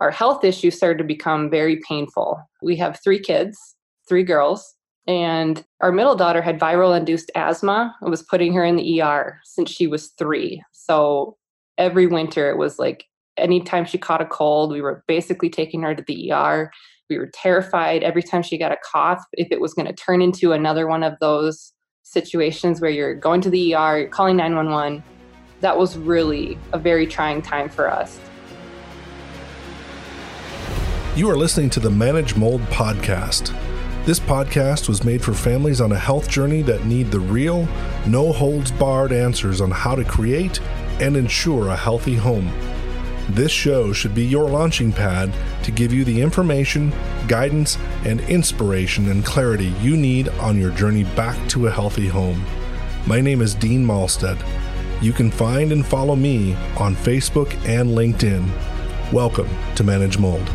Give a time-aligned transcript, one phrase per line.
[0.00, 2.40] our health issues started to become very painful.
[2.62, 3.76] We have three kids,
[4.08, 4.74] three girls,
[5.06, 7.96] and our middle daughter had viral induced asthma.
[8.04, 10.62] It was putting her in the ER since she was three.
[10.72, 11.36] So
[11.78, 13.06] every winter, it was like
[13.36, 16.70] anytime she caught a cold, we were basically taking her to the ER.
[17.08, 20.20] We were terrified every time she got a cough if it was going to turn
[20.20, 21.72] into another one of those
[22.02, 25.02] situations where you're going to the ER, you're calling 911.
[25.60, 28.18] That was really a very trying time for us.
[31.18, 33.52] You are listening to the Manage Mold podcast.
[34.06, 37.66] This podcast was made for families on a health journey that need the real,
[38.06, 40.60] no holds barred answers on how to create
[41.00, 42.52] and ensure a healthy home.
[43.30, 45.32] This show should be your launching pad
[45.64, 46.92] to give you the information,
[47.26, 52.44] guidance, and inspiration and clarity you need on your journey back to a healthy home.
[53.08, 54.40] My name is Dean Malstead.
[55.02, 58.48] You can find and follow me on Facebook and LinkedIn.
[59.12, 60.48] Welcome to Manage Mold.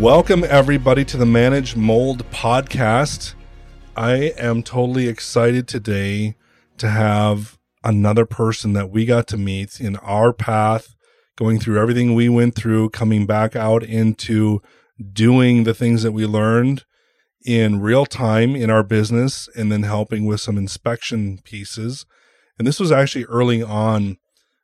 [0.00, 3.34] Welcome, everybody, to the Manage Mold podcast.
[3.96, 6.34] I am totally excited today
[6.78, 10.96] to have another person that we got to meet in our path,
[11.36, 14.60] going through everything we went through, coming back out into
[15.12, 16.84] doing the things that we learned
[17.44, 22.04] in real time in our business, and then helping with some inspection pieces.
[22.58, 24.18] And this was actually early on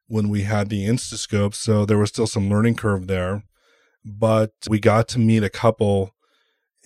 [0.09, 3.45] when we had the Instascope, so there was still some learning curve there
[4.05, 6.15] but we got to meet a couple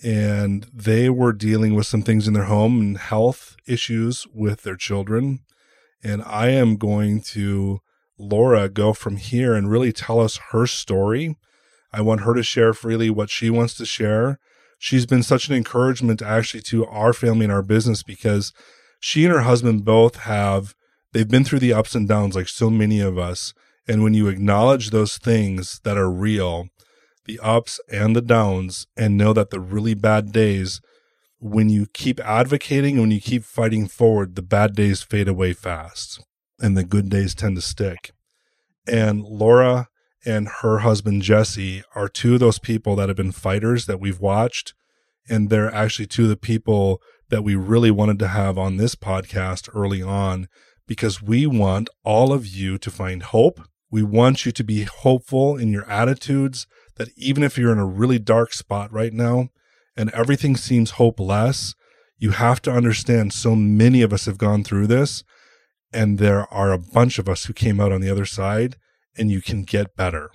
[0.03, 4.75] and they were dealing with some things in their home and health issues with their
[4.75, 5.39] children.
[6.03, 7.79] And I am going to
[8.17, 11.37] Laura go from here and really tell us her story.
[11.91, 14.39] I want her to share freely what she wants to share.
[14.77, 18.53] She's been such an encouragement actually to our family and our business because
[18.99, 20.75] she and her husband both have
[21.13, 23.53] they've been through the ups and downs like so many of us.
[23.87, 26.67] And when you acknowledge those things that are real,
[27.25, 30.81] the ups and the downs and know that the really bad days,
[31.39, 35.53] when you keep advocating, and when you keep fighting forward, the bad days fade away
[35.53, 36.23] fast
[36.59, 38.11] and the good days tend to stick.
[38.87, 39.89] And Laura
[40.25, 44.19] and her husband Jesse are two of those people that have been fighters that we've
[44.19, 44.73] watched.
[45.29, 48.95] And they're actually two of the people that we really wanted to have on this
[48.95, 50.47] podcast early on
[50.87, 53.61] because we want all of you to find hope.
[53.89, 56.67] We want you to be hopeful in your attitudes,
[56.97, 59.49] that even if you're in a really dark spot right now
[59.95, 61.75] and everything seems hopeless,
[62.17, 65.23] you have to understand so many of us have gone through this
[65.91, 68.75] and there are a bunch of us who came out on the other side
[69.17, 70.29] and you can get better.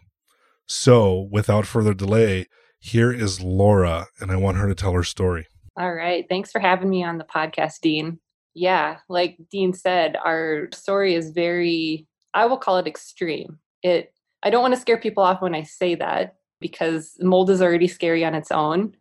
[0.67, 2.47] So, without further delay,
[2.79, 5.47] here is Laura and I want her to tell her story.
[5.77, 6.25] All right.
[6.29, 8.21] Thanks for having me on the podcast, Dean.
[8.55, 13.59] Yeah, like Dean said, our story is very, I will call it extreme.
[13.83, 14.13] It
[14.43, 17.89] I don't want to scare people off when I say that because mold is already
[17.89, 18.95] scary on its own.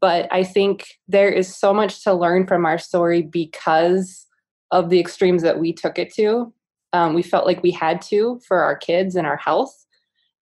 [0.00, 4.26] But I think there is so much to learn from our story because
[4.70, 6.52] of the extremes that we took it to.
[6.92, 9.74] Um, we felt like we had to for our kids and our health.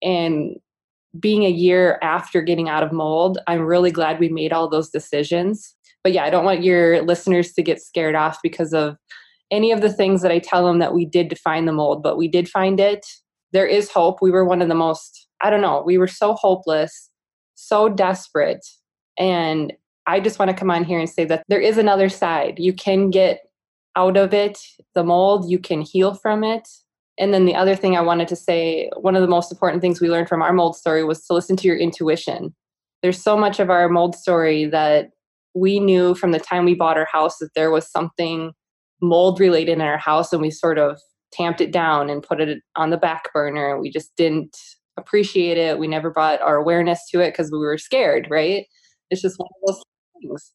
[0.02, 0.56] And
[1.18, 4.90] being a year after getting out of mold, I'm really glad we made all those
[4.90, 5.74] decisions.
[6.02, 8.96] But yeah, I don't want your listeners to get scared off because of
[9.50, 12.02] any of the things that I tell them that we did to find the mold,
[12.02, 13.06] but we did find it.
[13.52, 14.18] There is hope.
[14.20, 17.10] We were one of the most I don't know, we were so hopeless,
[17.54, 18.66] so desperate.
[19.18, 19.72] And
[20.06, 22.58] I just want to come on here and say that there is another side.
[22.58, 23.40] You can get
[23.96, 24.58] out of it,
[24.94, 26.68] the mold, you can heal from it.
[27.18, 30.00] And then the other thing I wanted to say, one of the most important things
[30.00, 32.54] we learned from our mold story was to listen to your intuition.
[33.02, 35.10] There's so much of our mold story that
[35.54, 38.52] we knew from the time we bought our house that there was something
[39.00, 41.00] mold related in our house and we sort of
[41.32, 43.80] tamped it down and put it on the back burner.
[43.80, 44.56] We just didn't
[44.96, 45.78] appreciate it.
[45.78, 48.66] We never brought our awareness to it because we were scared, right?
[49.10, 49.82] It's just one of those
[50.20, 50.52] things.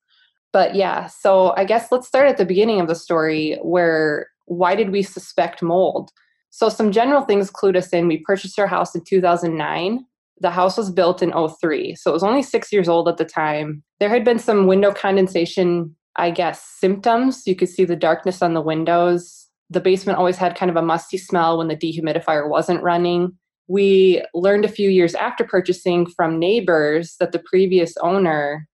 [0.54, 4.76] But yeah, so I guess let's start at the beginning of the story where why
[4.76, 6.12] did we suspect mold?
[6.50, 8.08] So some general things clued us in.
[8.08, 10.06] We purchased our house in 2009.
[10.42, 13.24] The house was built in 03, so it was only 6 years old at the
[13.24, 13.84] time.
[14.00, 17.44] There had been some window condensation, I guess, symptoms.
[17.46, 19.48] You could see the darkness on the windows.
[19.70, 23.38] The basement always had kind of a musty smell when the dehumidifier wasn't running
[23.72, 28.68] we learned a few years after purchasing from neighbors that the previous owner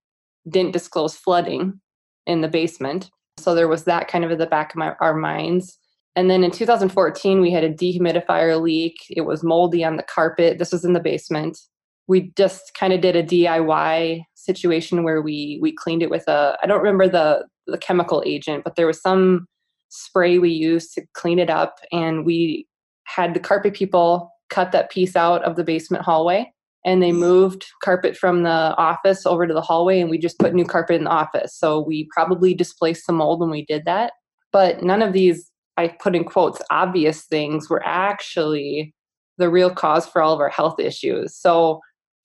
[0.49, 1.79] didn't disclose flooding
[2.25, 3.11] in the basement.
[3.38, 5.77] So there was that kind of at the back of my, our minds.
[6.15, 8.95] And then in 2014, we had a dehumidifier leak.
[9.11, 10.57] It was moldy on the carpet.
[10.57, 11.59] This was in the basement.
[12.07, 16.57] We just kind of did a DIY situation where we we cleaned it with a
[16.63, 19.45] I don't remember the the chemical agent, but there was some
[19.89, 22.65] spray we used to clean it up, and we
[23.03, 26.51] had the carpet people cut that piece out of the basement hallway
[26.85, 30.53] and they moved carpet from the office over to the hallway and we just put
[30.53, 31.53] new carpet in the office.
[31.53, 34.13] So we probably displaced some mold when we did that.
[34.53, 38.94] But none of these, I put in quotes, obvious things were actually
[39.38, 41.35] the real cause for all of our health issues.
[41.35, 41.81] So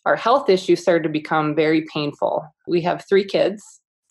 [0.06, 2.46] our health issues started to become very painful.
[2.68, 3.62] We have three kids,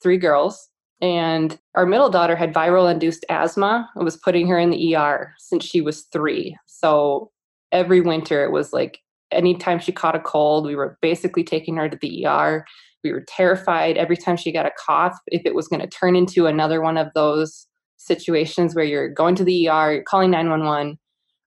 [0.03, 0.69] three girls,
[1.01, 3.89] and our middle daughter had viral induced asthma.
[3.95, 6.57] It was putting her in the ER since she was three.
[6.67, 7.31] So
[7.71, 8.99] every winter it was like
[9.31, 12.65] anytime she caught a cold, we were basically taking her to the ER.
[13.03, 16.15] We were terrified every time she got a cough if it was going to turn
[16.15, 20.99] into another one of those situations where you're going to the ER, you're calling 911.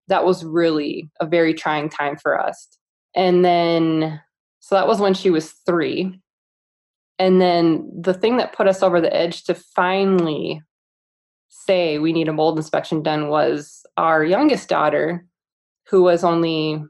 [0.08, 2.68] That was really a very trying time for us.
[3.14, 4.20] And then,
[4.60, 6.20] so that was when she was three.
[7.18, 10.60] And then the thing that put us over the edge to finally
[11.48, 15.24] say we need a mold inspection done was our youngest daughter,
[15.88, 16.82] who was only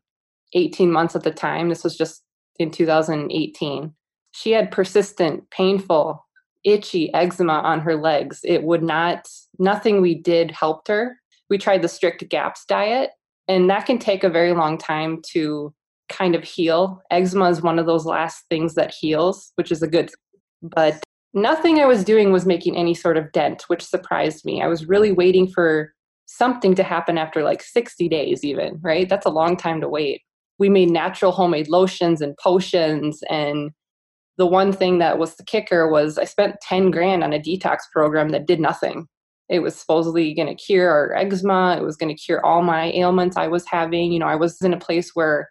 [0.55, 1.69] 18 months at the time.
[1.69, 2.23] This was just
[2.59, 3.93] in 2018.
[4.33, 6.25] She had persistent, painful,
[6.65, 8.41] itchy eczema on her legs.
[8.45, 11.17] It would not, nothing we did helped her.
[11.51, 13.11] We tried the strict GAPS diet,
[13.49, 15.75] and that can take a very long time to
[16.09, 17.03] kind of heal.
[17.11, 20.71] Eczema is one of those last things that heals, which is a good, thing.
[20.75, 21.03] but
[21.35, 24.63] nothing I was doing was making any sort of dent, which surprised me.
[24.63, 25.94] I was really waiting for
[26.27, 29.09] something to happen after like 60 days, even, right?
[29.09, 30.23] That's a long time to wait
[30.59, 33.71] we made natural homemade lotions and potions and
[34.37, 37.79] the one thing that was the kicker was I spent 10 grand on a detox
[37.93, 39.07] program that did nothing.
[39.49, 41.77] It was supposedly going to cure our eczema.
[41.77, 44.11] It was going to cure all my ailments I was having.
[44.11, 45.49] You know, I was in a place where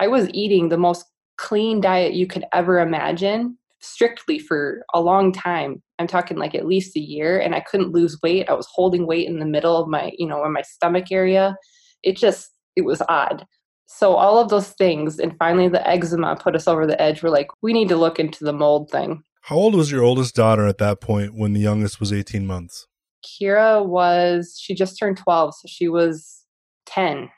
[0.00, 1.04] I was eating the most
[1.36, 5.82] clean diet you could ever imagine strictly for a long time.
[5.98, 8.48] I'm talking like at least a year and I couldn't lose weight.
[8.48, 11.56] I was holding weight in the middle of my, you know, in my stomach area.
[12.02, 13.46] It just it was odd.
[13.86, 17.22] So all of those things and finally the eczema put us over the edge.
[17.22, 19.22] We're like we need to look into the mold thing.
[19.42, 22.86] How old was your oldest daughter at that point when the youngest was 18 months?
[23.24, 26.44] Kira was she just turned 12 so she was
[26.86, 27.30] 10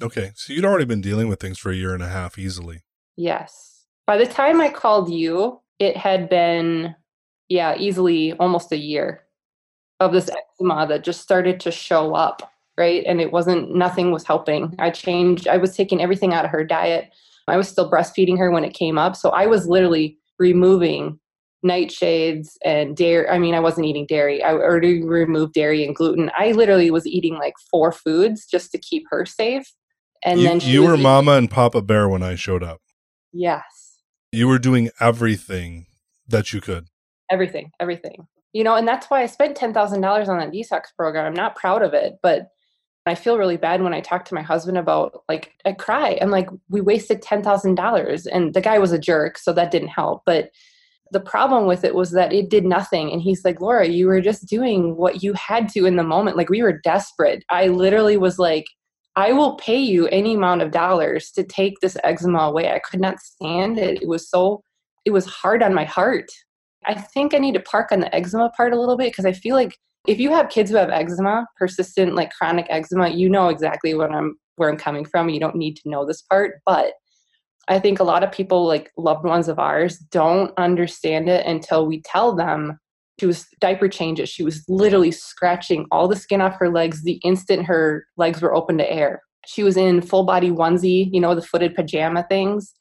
[0.00, 2.82] okay so you'd already been dealing with things for a year and a half easily.
[3.16, 3.86] Yes.
[4.06, 6.94] By the time i called you it had been
[7.48, 9.22] yeah easily almost a year
[10.00, 13.04] of this eczema that just started to show up right?
[13.06, 14.74] And it wasn't, nothing was helping.
[14.78, 17.12] I changed, I was taking everything out of her diet.
[17.48, 19.16] I was still breastfeeding her when it came up.
[19.16, 21.18] So I was literally removing
[21.64, 23.28] nightshades and dairy.
[23.28, 24.42] I mean, I wasn't eating dairy.
[24.42, 26.30] I already removed dairy and gluten.
[26.36, 29.72] I literally was eating like four foods just to keep her safe.
[30.24, 32.80] And you, then you were eating- Mama and Papa Bear when I showed up.
[33.32, 33.62] Yes.
[34.32, 35.86] You were doing everything
[36.26, 36.88] that you could.
[37.30, 38.26] Everything, everything.
[38.52, 39.74] You know, and that's why I spent $10,000
[40.28, 41.26] on that detox program.
[41.26, 42.48] I'm not proud of it, but
[43.06, 46.18] I feel really bad when I talk to my husband about like I cry.
[46.20, 49.72] I'm like, we wasted ten thousand dollars, and the guy was a jerk, so that
[49.72, 50.22] didn't help.
[50.24, 50.50] But
[51.10, 53.12] the problem with it was that it did nothing.
[53.12, 56.36] And he's like, Laura, you were just doing what you had to in the moment.
[56.36, 57.44] Like we were desperate.
[57.50, 58.64] I literally was like,
[59.16, 62.70] I will pay you any amount of dollars to take this eczema away.
[62.70, 64.02] I could not stand it.
[64.02, 64.62] It was so,
[65.04, 66.30] it was hard on my heart.
[66.86, 69.32] I think I need to park on the eczema part a little bit because I
[69.32, 69.76] feel like
[70.08, 74.10] if you have kids who have eczema, persistent like chronic eczema, you know exactly what
[74.10, 75.28] I'm where I'm coming from.
[75.28, 76.94] You don't need to know this part, but
[77.68, 81.86] I think a lot of people like loved ones of ours don't understand it until
[81.86, 82.78] we tell them
[83.20, 84.28] she was diaper changes.
[84.28, 88.54] She was literally scratching all the skin off her legs the instant her legs were
[88.54, 89.22] open to air.
[89.46, 92.72] She was in full body onesie, you know, the footed pajama things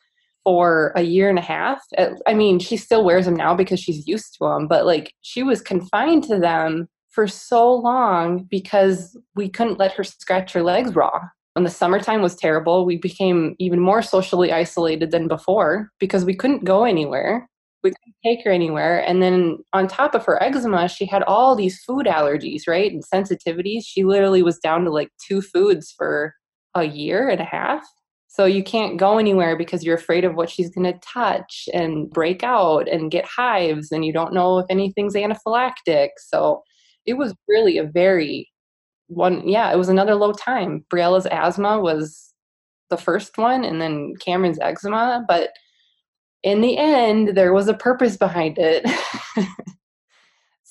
[0.44, 1.82] for a year and a half.
[1.98, 5.14] Uh, I mean, she still wears them now because she's used to them, but like
[5.22, 10.64] she was confined to them for so long because we couldn't let her scratch her
[10.64, 11.20] legs raw.
[11.54, 16.34] When the summertime was terrible, we became even more socially isolated than before because we
[16.34, 17.50] couldn't go anywhere.
[17.84, 19.00] We couldn't take her anywhere.
[19.00, 22.92] And then on top of her eczema, she had all these food allergies, right?
[22.92, 23.84] And sensitivities.
[23.86, 26.36] She literally was down to like two foods for
[26.76, 27.84] a year and a half.
[28.28, 32.10] So you can't go anywhere because you're afraid of what she's going to touch and
[32.10, 36.10] break out and get hives, and you don't know if anything's anaphylactic.
[36.18, 36.62] So
[37.06, 38.48] it was really a very
[39.08, 42.34] one yeah it was another low time briella's asthma was
[42.90, 45.50] the first one and then cameron's eczema but
[46.44, 48.86] in the end there was a purpose behind it.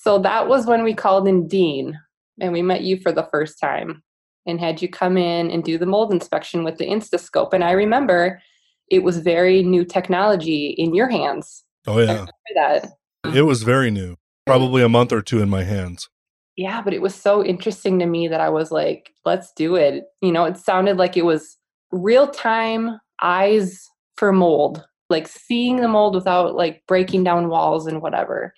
[0.01, 1.95] So that was when we called in dean
[2.39, 4.01] and we met you for the first time
[4.47, 7.69] and had you come in and do the mold inspection with the instascope and i
[7.69, 8.41] remember
[8.89, 11.63] it was very new technology in your hands.
[11.87, 12.25] Oh yeah.
[12.55, 12.87] That.
[13.33, 16.09] It was very new probably a month or two in my hands.
[16.57, 20.05] Yeah, but it was so interesting to me that I was like, let's do it.
[20.21, 21.57] You know, it sounded like it was
[21.91, 23.87] real time eyes
[24.17, 28.53] for mold, like seeing the mold without like breaking down walls and whatever.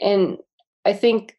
[0.00, 0.38] And
[0.84, 1.36] I think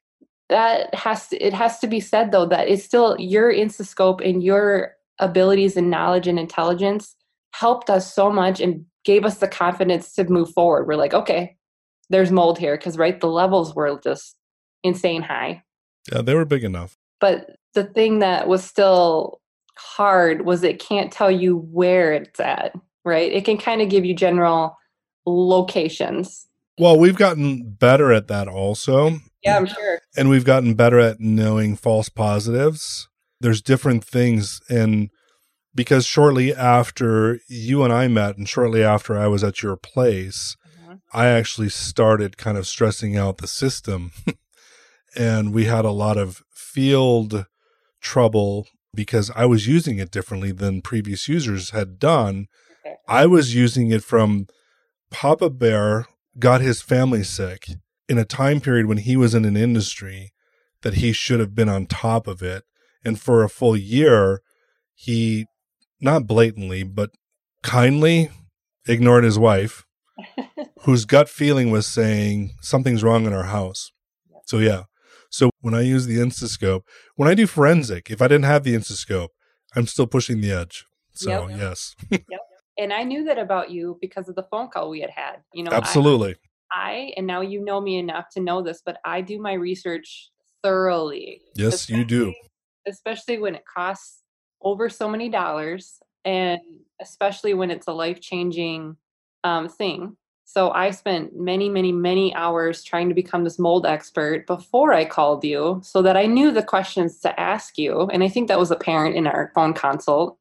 [0.49, 4.43] that has to it has to be said though that it's still your instascope and
[4.43, 7.15] your abilities and knowledge and intelligence
[7.53, 10.87] helped us so much and gave us the confidence to move forward.
[10.87, 11.55] We're like, okay,
[12.09, 14.35] there's mold here because right the levels were just
[14.83, 15.63] insane high.
[16.11, 16.95] Yeah, they were big enough.
[17.19, 19.41] But the thing that was still
[19.77, 22.73] hard was it can't tell you where it's at,
[23.09, 23.31] right?
[23.31, 24.77] It can kind of give you general
[25.25, 26.47] locations.
[26.77, 29.17] Well, we've gotten better at that also.
[29.43, 29.99] Yeah, I'm sure.
[30.15, 33.09] And we've gotten better at knowing false positives.
[33.41, 35.09] There's different things and
[35.75, 40.57] because shortly after you and I met and shortly after I was at your place,
[40.67, 40.95] mm-hmm.
[41.13, 44.11] I actually started kind of stressing out the system.
[45.15, 47.45] and we had a lot of field
[48.01, 52.47] trouble because I was using it differently than previous users had done.
[53.07, 54.47] I was using it from
[55.11, 56.07] Papa Bear
[56.37, 57.67] got his family sick
[58.07, 60.31] in a time period when he was in an industry
[60.81, 62.63] that he should have been on top of it.
[63.03, 64.41] And for a full year,
[64.93, 65.45] he
[66.01, 67.11] not blatantly, but
[67.63, 68.31] kindly
[68.87, 69.85] ignored his wife,
[70.81, 73.91] whose gut feeling was saying something's wrong in our house.
[74.45, 74.83] So, yeah.
[75.29, 76.81] So, when I use the Instascope,
[77.15, 79.29] when I do forensic, if I didn't have the Instascope,
[79.75, 80.85] I'm still pushing the edge.
[81.13, 81.59] So, yep.
[81.59, 81.95] yes.
[82.09, 82.23] yep.
[82.79, 85.37] And I knew that about you because of the phone call we had had.
[85.53, 86.37] You know, absolutely.
[86.71, 90.29] I, and now you know me enough to know this, but I do my research
[90.63, 91.41] thoroughly.
[91.55, 92.33] Yes, you do.
[92.87, 94.23] Especially when it costs
[94.61, 96.59] over so many dollars, and
[97.01, 98.95] especially when it's a life changing
[99.43, 100.15] um, thing.
[100.45, 105.05] So I spent many, many, many hours trying to become this mold expert before I
[105.05, 108.07] called you so that I knew the questions to ask you.
[108.11, 110.37] And I think that was apparent in our phone consult.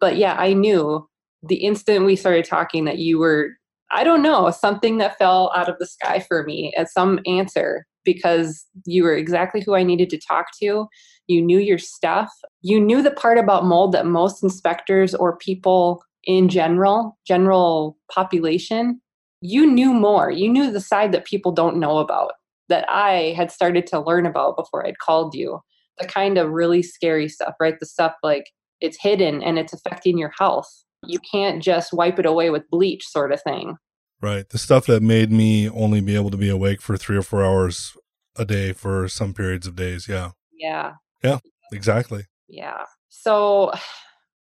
[0.00, 1.08] But yeah, I knew
[1.42, 3.50] the instant we started talking that you were
[3.94, 7.86] I don't know, something that fell out of the sky for me as some answer
[8.04, 10.86] because you were exactly who I needed to talk to.
[11.26, 12.32] You knew your stuff.
[12.62, 19.00] You knew the part about mold that most inspectors or people in general, general population,
[19.42, 20.30] you knew more.
[20.30, 22.32] You knew the side that people don't know about
[22.68, 25.60] that I had started to learn about before I'd called you.
[25.98, 27.78] The kind of really scary stuff, right?
[27.78, 28.46] The stuff like
[28.80, 33.06] it's hidden and it's affecting your health you can't just wipe it away with bleach
[33.06, 33.76] sort of thing.
[34.20, 34.48] Right.
[34.48, 37.44] The stuff that made me only be able to be awake for three or four
[37.44, 37.96] hours
[38.36, 40.06] a day for some periods of days.
[40.08, 40.30] Yeah.
[40.52, 40.92] Yeah.
[41.24, 41.38] Yeah,
[41.72, 42.26] exactly.
[42.48, 42.84] Yeah.
[43.08, 43.72] So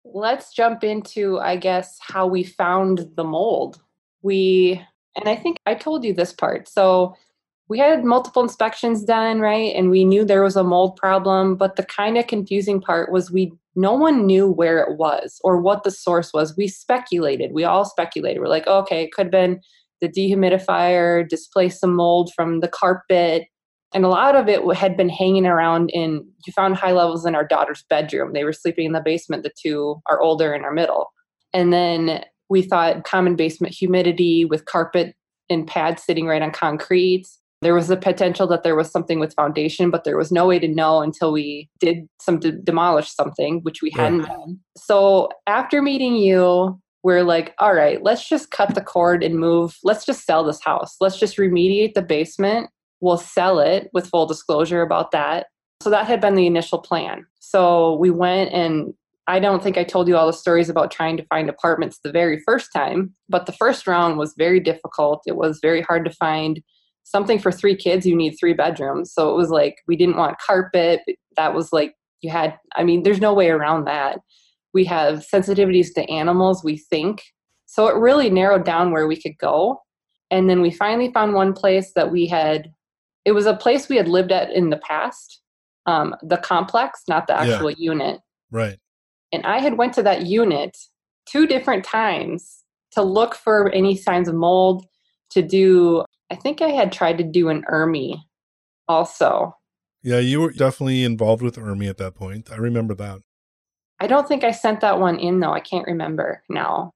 [0.03, 3.81] let's jump into, I guess, how we found the mold.
[4.21, 4.83] We,
[5.15, 6.67] and I think I told you this part.
[6.67, 7.15] So
[7.69, 9.75] we had multiple inspections done, right?
[9.75, 13.29] And we knew there was a mold problem, but the kind of confusing part was
[13.29, 16.57] we no one knew where it was or what the source was.
[16.57, 17.51] We speculated.
[17.53, 18.39] We all speculated.
[18.39, 19.61] We're like, okay, it could have been
[20.01, 23.43] the dehumidifier, displaced some mold from the carpet.
[23.93, 27.35] And a lot of it had been hanging around in, you found high levels in
[27.35, 28.33] our daughter's bedroom.
[28.33, 31.13] They were sleeping in the basement, the two are older and our middle.
[31.53, 35.15] And then we thought common basement humidity with carpet
[35.49, 37.27] and pads sitting right on concrete.
[37.61, 40.59] There was the potential that there was something with foundation, but there was no way
[40.59, 44.59] to know until we did some de- demolish something, which we hadn't done.
[44.77, 49.77] So after meeting you, we're like, all right, let's just cut the cord and move.
[49.83, 50.97] Let's just sell this house.
[50.99, 52.69] Let's just remediate the basement.
[52.99, 55.47] We'll sell it with full disclosure about that.
[55.81, 57.25] So that had been the initial plan.
[57.39, 58.93] So we went and
[59.27, 62.11] I don't think I told you all the stories about trying to find apartments the
[62.11, 65.23] very first time, but the first round was very difficult.
[65.25, 66.61] It was very hard to find
[67.07, 69.13] something for three kids, you need three bedrooms.
[69.13, 71.01] So it was like we didn't want carpet.
[71.37, 74.19] That was like you had, I mean, there's no way around that.
[74.73, 77.23] We have sensitivities to animals, we think.
[77.65, 79.81] So it really narrowed down where we could go.
[80.29, 82.71] And then we finally found one place that we had,
[83.23, 85.41] it was a place we had lived at in the past,
[85.85, 87.77] um, the complex, not the actual yeah.
[87.91, 88.19] unit.
[88.51, 88.77] Right.
[89.31, 90.75] And I had went to that unit
[91.25, 94.85] two different times to look for any signs of mold,
[95.31, 98.17] to do I think I had tried to do an ERMI
[98.87, 99.55] also.
[100.03, 102.51] Yeah, you were definitely involved with ERMI at that point.
[102.51, 103.21] I remember that.
[103.99, 105.53] I don't think I sent that one in though.
[105.53, 106.93] I can't remember now.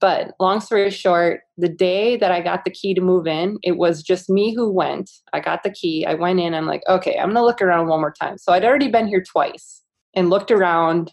[0.00, 3.76] But long story short, the day that I got the key to move in, it
[3.76, 5.08] was just me who went.
[5.32, 6.04] I got the key.
[6.04, 6.54] I went in.
[6.54, 8.36] I'm like, okay, I'm going to look around one more time.
[8.36, 9.80] So I'd already been here twice
[10.14, 11.12] and looked around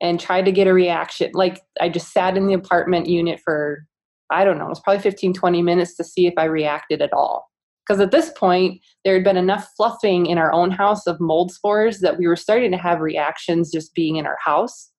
[0.00, 1.32] and tried to get a reaction.
[1.34, 3.84] Like I just sat in the apartment unit for
[4.30, 7.12] I don't know, it was probably 15, 20 minutes to see if I reacted at
[7.12, 7.48] all.
[7.86, 11.50] Because at this point, there had been enough fluffing in our own house of mold
[11.50, 14.90] spores that we were starting to have reactions just being in our house.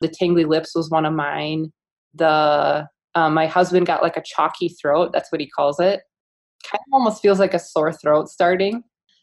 [0.00, 1.72] The tingly lips was one of mine.
[2.14, 5.10] The um, my husband got like a chalky throat.
[5.12, 6.00] That's what he calls it.
[6.64, 8.82] Kind of almost feels like a sore throat starting.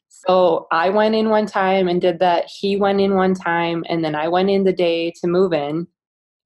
[0.09, 2.45] So I went in one time and did that.
[2.47, 5.87] He went in one time, and then I went in the day to move in.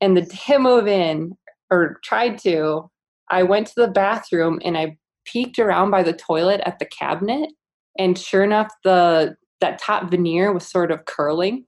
[0.01, 1.33] And the day move in,
[1.71, 2.89] or tried to,
[3.33, 7.49] I went to the bathroom and I peeked around by the toilet at the cabinet,
[7.97, 11.65] and sure enough, the that top veneer was sort of curling.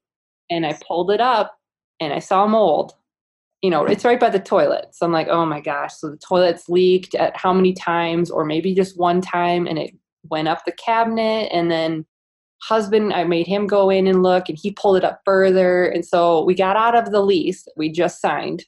[0.49, 1.57] And I pulled it up,
[1.99, 2.93] and I saw mold.
[3.61, 4.87] You know, it's right by the toilet.
[4.93, 5.95] So I'm like, oh my gosh.
[5.95, 9.95] So the toilet's leaked at how many times, or maybe just one time, and it
[10.29, 12.05] went up the cabinet and then
[12.61, 16.05] husband i made him go in and look and he pulled it up further and
[16.05, 18.65] so we got out of the lease we just signed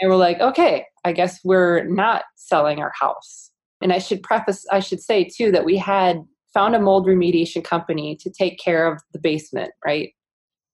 [0.00, 3.50] and we're like okay i guess we're not selling our house.
[3.80, 6.22] And i should preface i should say too that we had
[6.52, 10.12] found a mold remediation company to take care of the basement right?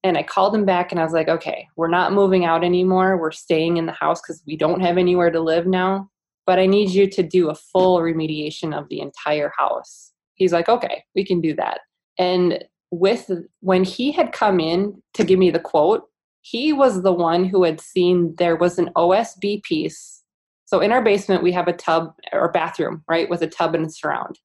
[0.02, 3.18] And i called them back and i was like okay we're not moving out anymore.
[3.18, 6.08] We're staying in the house because we don't have anywhere to live now
[6.46, 10.12] but i need you to do a full remediation of the entire house.
[10.40, 11.80] He's like, okay, we can do that.
[12.18, 16.04] And with when he had come in to give me the quote,
[16.42, 20.22] he was the one who had seen there was an OSB piece.
[20.64, 23.86] So in our basement, we have a tub or bathroom, right, with a tub and
[23.86, 24.38] a surround.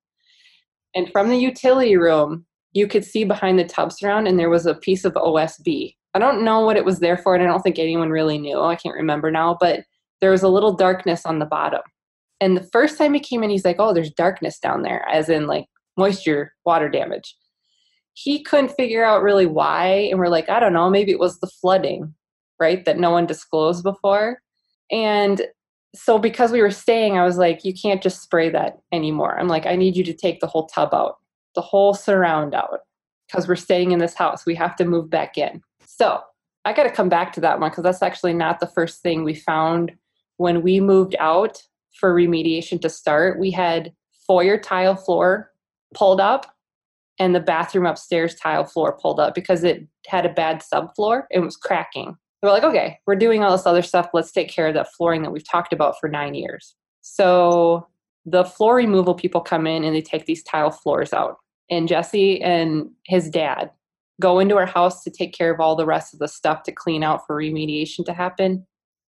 [0.95, 4.65] And from the utility room, you could see behind the tub surround, and there was
[4.65, 5.95] a piece of OSB.
[6.13, 8.59] I don't know what it was there for, and I don't think anyone really knew.
[8.61, 9.81] I can't remember now, but
[10.21, 11.81] there was a little darkness on the bottom.
[12.41, 15.29] And the first time he came in, he's like, Oh, there's darkness down there, as
[15.29, 15.65] in like
[15.97, 17.35] moisture, water damage.
[18.15, 20.07] He couldn't figure out really why.
[20.09, 22.13] And we're like, I don't know, maybe it was the flooding,
[22.59, 22.83] right?
[22.85, 24.39] That no one disclosed before.
[24.89, 25.41] And
[25.93, 29.37] so because we were staying, I was like, you can't just spray that anymore.
[29.37, 31.17] I'm like, I need you to take the whole tub out,
[31.55, 32.79] the whole surround out,
[33.27, 34.45] because we're staying in this house.
[34.45, 35.61] We have to move back in.
[35.85, 36.21] So
[36.65, 39.23] I got to come back to that one because that's actually not the first thing
[39.23, 39.93] we found
[40.37, 41.61] when we moved out
[41.99, 43.39] for remediation to start.
[43.39, 43.93] We had
[44.25, 45.51] foyer tile floor
[45.93, 46.54] pulled up
[47.19, 51.23] and the bathroom upstairs tile floor pulled up because it had a bad subfloor.
[51.31, 52.15] It was cracking.
[52.43, 54.09] We're like, okay, we're doing all this other stuff.
[54.13, 56.75] Let's take care of that flooring that we've talked about for nine years.
[57.01, 57.87] So
[58.25, 61.37] the floor removal people come in and they take these tile floors out.
[61.69, 63.71] And Jesse and his dad
[64.21, 66.71] go into our house to take care of all the rest of the stuff to
[66.71, 68.65] clean out for remediation to happen.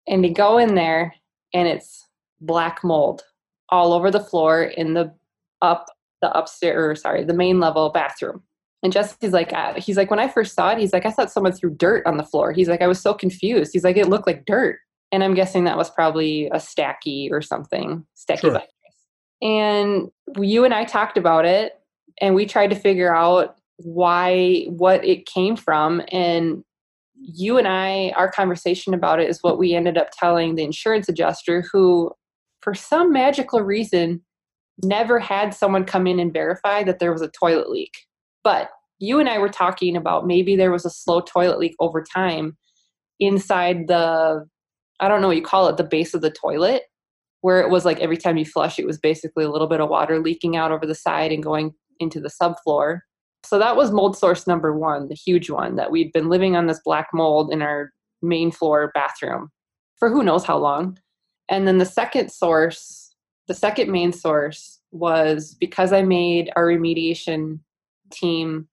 [0.08, 1.13] And they go in there
[1.54, 2.08] and it's
[2.41, 3.24] black mold
[3.70, 5.13] all over the floor in the
[5.62, 5.88] up
[6.21, 8.43] the upstairs, sorry, the main level bathroom.
[8.84, 11.32] And Jesse's like, uh, he's like, when I first saw it, he's like, I thought
[11.32, 12.51] someone threw dirt on the floor.
[12.51, 13.71] He's like, I was so confused.
[13.73, 14.80] He's like, it looked like dirt.
[15.12, 18.62] And I'm guessing that was probably a Stachy or something, Stachy sure.
[19.41, 21.73] And you and I talked about it
[22.19, 26.01] and we tried to figure out why, what it came from.
[26.12, 26.63] And
[27.15, 31.08] you and I, our conversation about it is what we ended up telling the insurance
[31.10, 32.12] adjuster who,
[32.62, 34.21] for some magical reason,
[34.84, 37.94] never had someone come in and verify that there was a toilet leak.
[38.44, 42.04] But you and I were talking about maybe there was a slow toilet leak over
[42.04, 42.58] time
[43.20, 44.46] inside the,
[45.00, 46.84] I don't know what you call it, the base of the toilet,
[47.42, 49.90] where it was like every time you flush, it was basically a little bit of
[49.90, 53.00] water leaking out over the side and going into the subfloor.
[53.44, 56.68] So that was mold source number one, the huge one, that we'd been living on
[56.68, 59.50] this black mold in our main floor bathroom
[59.98, 60.98] for who knows how long.
[61.50, 63.07] And then the second source
[63.47, 67.60] the second main source was because I made our remediation
[68.12, 68.67] team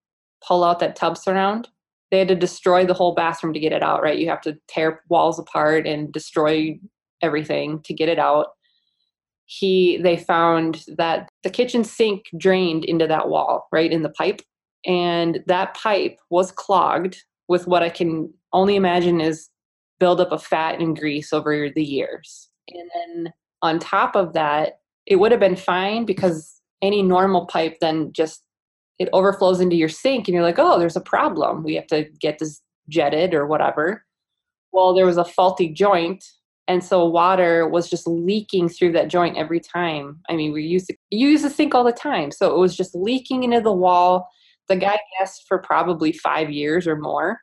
[0.46, 1.68] pull out that tub surround.
[2.10, 4.18] They had to destroy the whole bathroom to get it out, right?
[4.18, 6.78] You have to tear walls apart and destroy
[7.22, 8.48] everything to get it out.
[9.46, 14.40] He they found that the kitchen sink drained into that wall, right in the pipe,
[14.86, 19.50] and that pipe was clogged with what I can only imagine is
[19.98, 22.48] buildup of fat and grease over the years.
[22.68, 23.32] And then
[23.64, 28.44] on top of that, it would have been fine because any normal pipe then just
[28.98, 31.64] it overflows into your sink and you're like, oh, there's a problem.
[31.64, 34.04] We have to get this jetted or whatever.
[34.70, 36.22] Well, there was a faulty joint.
[36.68, 40.20] And so water was just leaking through that joint every time.
[40.28, 42.30] I mean, we used to you use the sink all the time.
[42.30, 44.28] So it was just leaking into the wall.
[44.68, 47.40] The guy guessed for probably five years or more.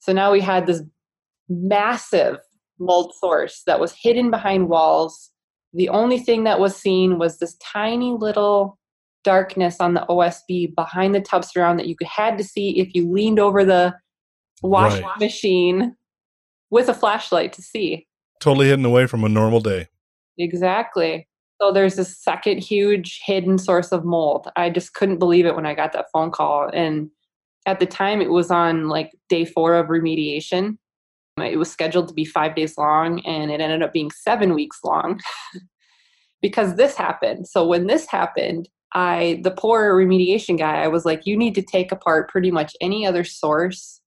[0.00, 0.82] So now we had this
[1.48, 2.38] massive
[2.80, 5.30] mold source that was hidden behind walls.
[5.72, 8.78] The only thing that was seen was this tiny little
[9.22, 13.10] darkness on the OSB behind the tub surround that you had to see if you
[13.10, 13.94] leaned over the
[14.62, 15.20] washing right.
[15.20, 15.94] machine
[16.70, 18.06] with a flashlight to see.
[18.40, 19.88] Totally hidden away from a normal day.
[20.38, 21.28] Exactly.
[21.60, 24.48] So there's this second huge hidden source of mold.
[24.56, 26.70] I just couldn't believe it when I got that phone call.
[26.72, 27.10] And
[27.66, 30.78] at the time, it was on like day four of remediation
[31.40, 34.78] It was scheduled to be five days long and it ended up being seven weeks
[34.84, 35.20] long
[36.42, 37.48] because this happened.
[37.48, 41.62] So when this happened, I, the poor remediation guy, I was like, you need to
[41.62, 44.00] take apart pretty much any other source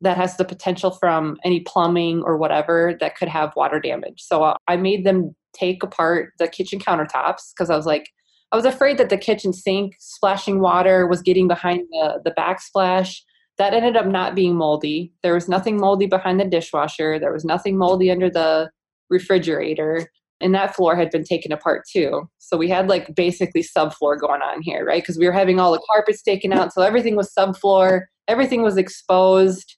[0.00, 4.22] that has the potential from any plumbing or whatever that could have water damage.
[4.22, 8.10] So I made them take apart the kitchen countertops because I was like,
[8.52, 13.20] I was afraid that the kitchen sink splashing water was getting behind the, the backsplash.
[13.58, 15.12] That ended up not being moldy.
[15.22, 17.18] There was nothing moldy behind the dishwasher.
[17.18, 18.70] There was nothing moldy under the
[19.10, 20.08] refrigerator
[20.40, 22.28] and that floor had been taken apart too.
[22.38, 25.02] So we had like basically subfloor going on here, right?
[25.02, 28.76] Because we were having all the carpets taken out, so everything was subfloor, everything was
[28.76, 29.76] exposed.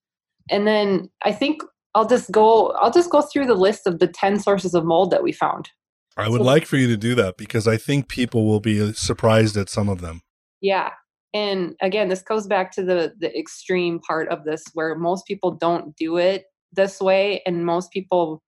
[0.51, 1.63] And then I think
[1.95, 5.11] I'll just go I'll just go through the list of the 10 sources of mold
[5.13, 5.71] that we found.
[6.17, 8.93] I would so, like for you to do that because I think people will be
[8.95, 10.23] surprised at some of them.
[10.61, 10.91] Yeah.
[11.37, 15.51] And again, this goes back to the the extreme part of this where most people
[15.51, 18.43] don't do it this way and most people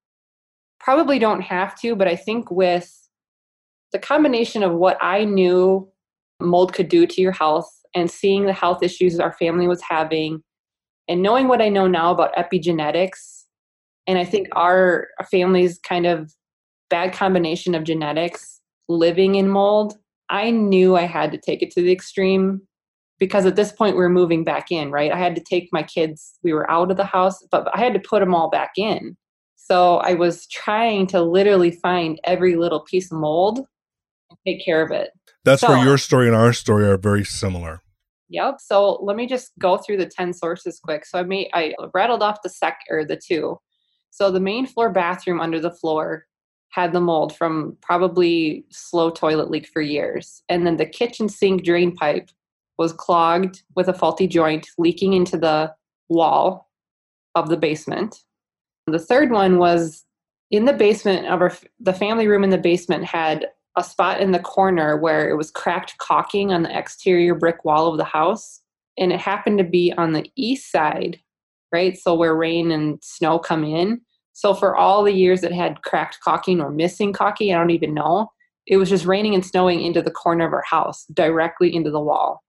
[0.80, 2.90] probably don't have to, but I think with
[3.92, 5.86] the combination of what I knew
[6.40, 10.42] mold could do to your health and seeing the health issues our family was having
[11.08, 13.44] and knowing what I know now about epigenetics,
[14.06, 16.32] and I think our family's kind of
[16.88, 19.98] bad combination of genetics living in mold,
[20.30, 22.62] I knew I had to take it to the extreme
[23.18, 25.12] because at this point we are moving back in, right?
[25.12, 27.94] I had to take my kids, we were out of the house, but I had
[27.94, 29.16] to put them all back in.
[29.56, 34.82] So I was trying to literally find every little piece of mold and take care
[34.82, 35.10] of it.
[35.44, 37.82] That's so, where your story and our story are very similar.
[38.30, 38.56] Yep.
[38.60, 41.04] So let me just go through the 10 sources quick.
[41.04, 43.58] So I made I rattled off the sec or the two.
[44.10, 46.26] So the main floor bathroom under the floor
[46.70, 50.42] had the mold from probably slow toilet leak for years.
[50.48, 52.30] And then the kitchen sink drain pipe
[52.78, 55.72] was clogged with a faulty joint leaking into the
[56.08, 56.70] wall
[57.34, 58.22] of the basement.
[58.86, 60.04] The third one was
[60.50, 64.32] in the basement of our the family room in the basement had a spot in
[64.32, 68.60] the corner where it was cracked caulking on the exterior brick wall of the house.
[68.96, 71.20] And it happened to be on the east side
[71.72, 71.98] right?
[71.98, 74.00] So where rain and snow come in.
[74.32, 77.94] So for all the years it had cracked caulking or missing caulking i don't even
[77.94, 78.30] know.
[78.66, 82.00] It was just raining and snowing into the corner of our house directly into the
[82.00, 82.42] wall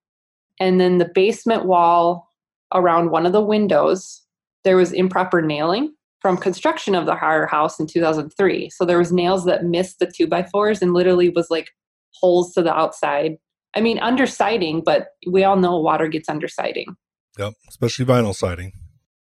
[0.60, 2.30] and then the basement wall
[2.74, 4.22] around one of the windows
[4.64, 8.70] there was improper nailing from construction of the higher house in 2003.
[8.70, 11.70] So there was nails that missed the two by fours and literally was like
[12.14, 13.38] holes to the outside.
[13.76, 16.96] I mean, under siding, but we all know water gets under siding.
[17.38, 18.74] Yep, especially vinyl siding.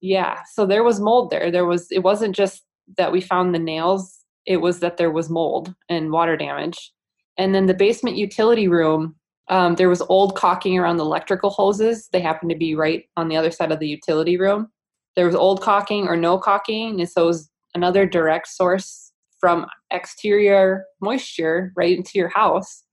[0.01, 1.49] Yeah, so there was mold there.
[1.49, 1.87] There was.
[1.89, 2.61] It wasn't just
[2.97, 4.19] that we found the nails.
[4.45, 6.91] It was that there was mold and water damage.
[7.37, 9.15] And then the basement utility room,
[9.49, 12.09] um, there was old caulking around the electrical hoses.
[12.11, 14.69] They happened to be right on the other side of the utility room
[15.15, 19.65] there was old caulking or no caulking, and so it was another direct source from
[19.91, 22.83] exterior moisture right into your house.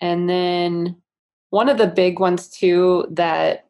[0.00, 1.00] And then
[1.50, 3.66] one of the big ones too that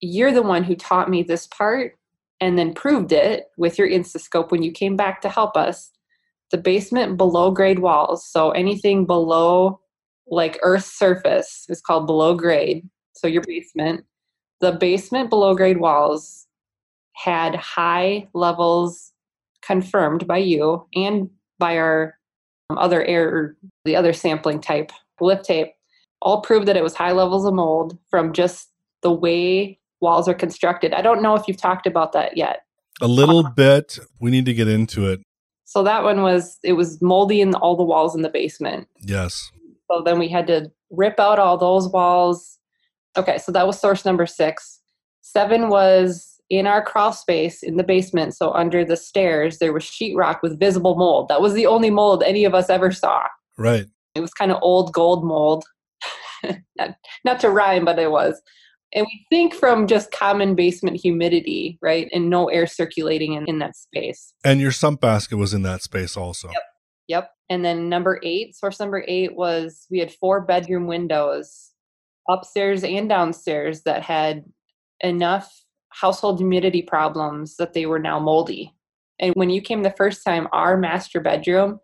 [0.00, 1.96] you're the one who taught me this part
[2.40, 5.90] and then proved it with your instascope when you came back to help us
[6.50, 9.78] the basement below grade walls so anything below
[10.30, 14.04] like earth surface is called below grade so your basement
[14.60, 16.46] the basement below grade walls
[17.14, 19.12] had high levels
[19.62, 22.18] confirmed by you and by our
[22.70, 25.72] um, other air, the other sampling type, lift tape,
[26.22, 28.70] all proved that it was high levels of mold from just
[29.02, 30.92] the way walls are constructed.
[30.94, 32.62] I don't know if you've talked about that yet.
[33.02, 33.98] A little uh, bit.
[34.20, 35.20] We need to get into it.
[35.64, 38.88] So that one was it was moldy in all the walls in the basement.
[39.00, 39.50] Yes.
[39.90, 42.58] So then we had to rip out all those walls.
[43.16, 44.80] Okay, so that was source number 6.
[45.22, 49.84] 7 was in our crawl space in the basement, so under the stairs, there was
[49.84, 51.28] sheetrock with visible mold.
[51.28, 53.24] That was the only mold any of us ever saw.
[53.56, 53.86] Right.
[54.14, 55.64] It was kind of old gold mold.
[56.76, 58.40] not, not to rhyme, but it was.
[58.92, 62.08] And we think from just common basement humidity, right?
[62.12, 64.34] And no air circulating in, in that space.
[64.44, 66.48] And your sump basket was in that space also.
[66.48, 66.62] Yep.
[67.06, 67.30] Yep.
[67.50, 71.72] And then number eight, source number eight was we had four bedroom windows
[72.28, 74.44] upstairs and downstairs that had
[75.00, 78.72] enough household humidity problems that they were now moldy.
[79.18, 81.80] And when you came the first time, our master bedroom,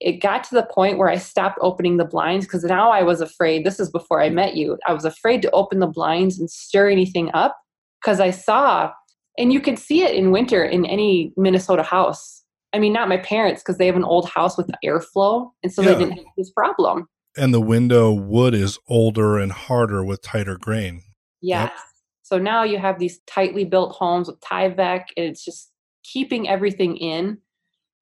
[0.00, 3.20] it got to the point where I stopped opening the blinds because now I was
[3.20, 3.64] afraid.
[3.64, 4.76] This is before I met you.
[4.86, 7.56] I was afraid to open the blinds and stir anything up
[8.02, 8.90] because I saw,
[9.38, 12.35] and you could see it in winter in any Minnesota house.
[12.76, 15.80] I mean, not my parents because they have an old house with airflow, and so
[15.80, 15.94] yeah.
[15.94, 17.08] they didn't have this problem.
[17.38, 21.02] And the window wood is older and harder with tighter grain.
[21.40, 21.70] Yes.
[21.70, 21.80] Yep.
[22.22, 25.70] So now you have these tightly built homes with Tyvek, and it's just
[26.04, 27.38] keeping everything in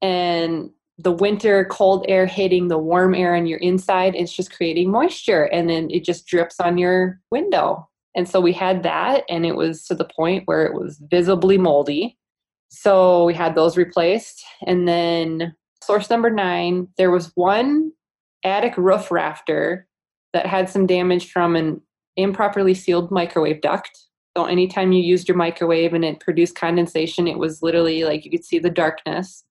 [0.03, 4.91] and the winter cold air hitting the warm air on your inside it's just creating
[4.91, 9.45] moisture and then it just drips on your window and so we had that and
[9.45, 12.17] it was to the point where it was visibly moldy
[12.75, 17.93] so we had those replaced and then source number nine there was one
[18.45, 19.87] attic roof rafter
[20.33, 21.81] that had some damage from an
[22.17, 23.99] improperly sealed microwave duct
[24.37, 28.31] so anytime you used your microwave and it produced condensation it was literally like you
[28.31, 29.45] could see the darkness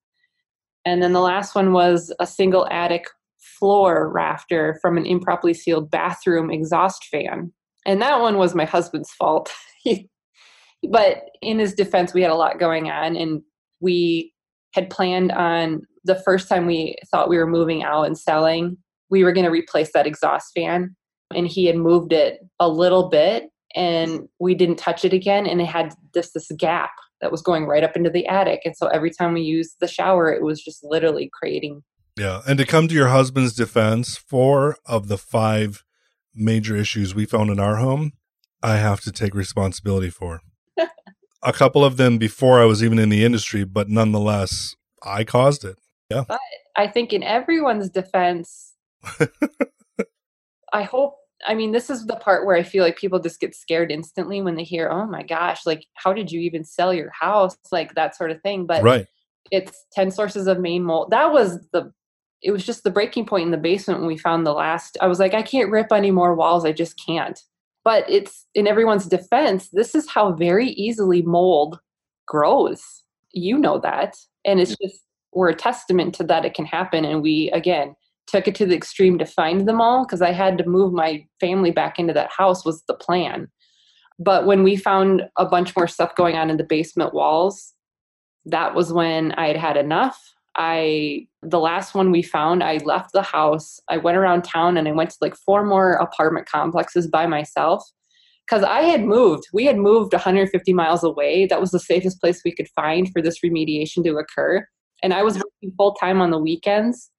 [0.86, 3.08] and then the last one was a single attic
[3.38, 7.52] floor rafter from an improperly sealed bathroom exhaust fan.
[7.86, 9.52] And that one was my husband's fault.
[10.90, 13.42] but in his defense, we had a lot going on and
[13.80, 14.34] we
[14.74, 18.78] had planned on the first time we thought we were moving out and selling,
[19.10, 20.96] we were going to replace that exhaust fan.
[21.34, 25.48] And he had moved it a little bit and we didn't touch it again.
[25.48, 26.92] And it had this, this gap
[27.22, 28.62] that was going right up into the attic.
[28.66, 31.82] And so every time we used the shower, it was just literally creating.
[32.18, 32.42] Yeah.
[32.48, 35.84] And to come to your husband's defense, four of the five
[36.36, 38.12] major issues we found in our home,
[38.62, 40.42] I have to take responsibility for.
[41.44, 45.64] A couple of them before I was even in the industry, but nonetheless, I caused
[45.64, 45.78] it.
[46.10, 46.24] Yeah.
[46.28, 46.40] But
[46.76, 48.74] I think in everyone's defense,
[50.74, 53.56] I hope I mean, this is the part where I feel like people just get
[53.56, 57.12] scared instantly when they hear, "Oh my gosh, like how did you even sell your
[57.12, 58.66] house?" like that sort of thing.
[58.66, 59.08] But right.
[59.52, 61.12] it's 10 sources of main mold.
[61.12, 61.92] That was the
[62.42, 64.98] it was just the breaking point in the basement when we found the last.
[65.02, 66.66] I was like, I can't rip any more walls.
[66.66, 67.42] I just can't.
[67.84, 71.80] But it's in everyone's defense, this is how very easily mold
[72.26, 73.04] grows.
[73.32, 74.16] You know that.
[74.46, 74.88] And it's mm.
[74.88, 77.96] just we're a testament to that it can happen and we again
[78.28, 81.26] took it to the extreme to find them all because I had to move my
[81.40, 83.50] family back into that house was the plan.
[84.20, 87.74] But when we found a bunch more stuff going on in the basement walls,
[88.46, 90.34] that was when I had had enough.
[90.56, 93.80] I the last one we found, I left the house.
[93.90, 97.84] I went around town and I went to like four more apartment complexes by myself
[98.48, 99.46] because I had moved.
[99.54, 101.48] We had moved 150 miles away.
[101.48, 104.66] That was the safest place we could find for this remediation to occur.
[105.02, 107.10] And I was working full time on the weekends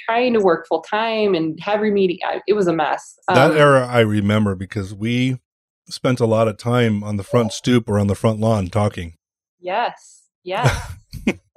[0.00, 2.18] trying to work full time and have meeting.
[2.46, 3.18] It was a mess.
[3.28, 5.40] That um, era I remember because we
[5.88, 9.14] spent a lot of time on the front stoop or on the front lawn talking.
[9.60, 10.28] Yes.
[10.42, 10.92] Yes.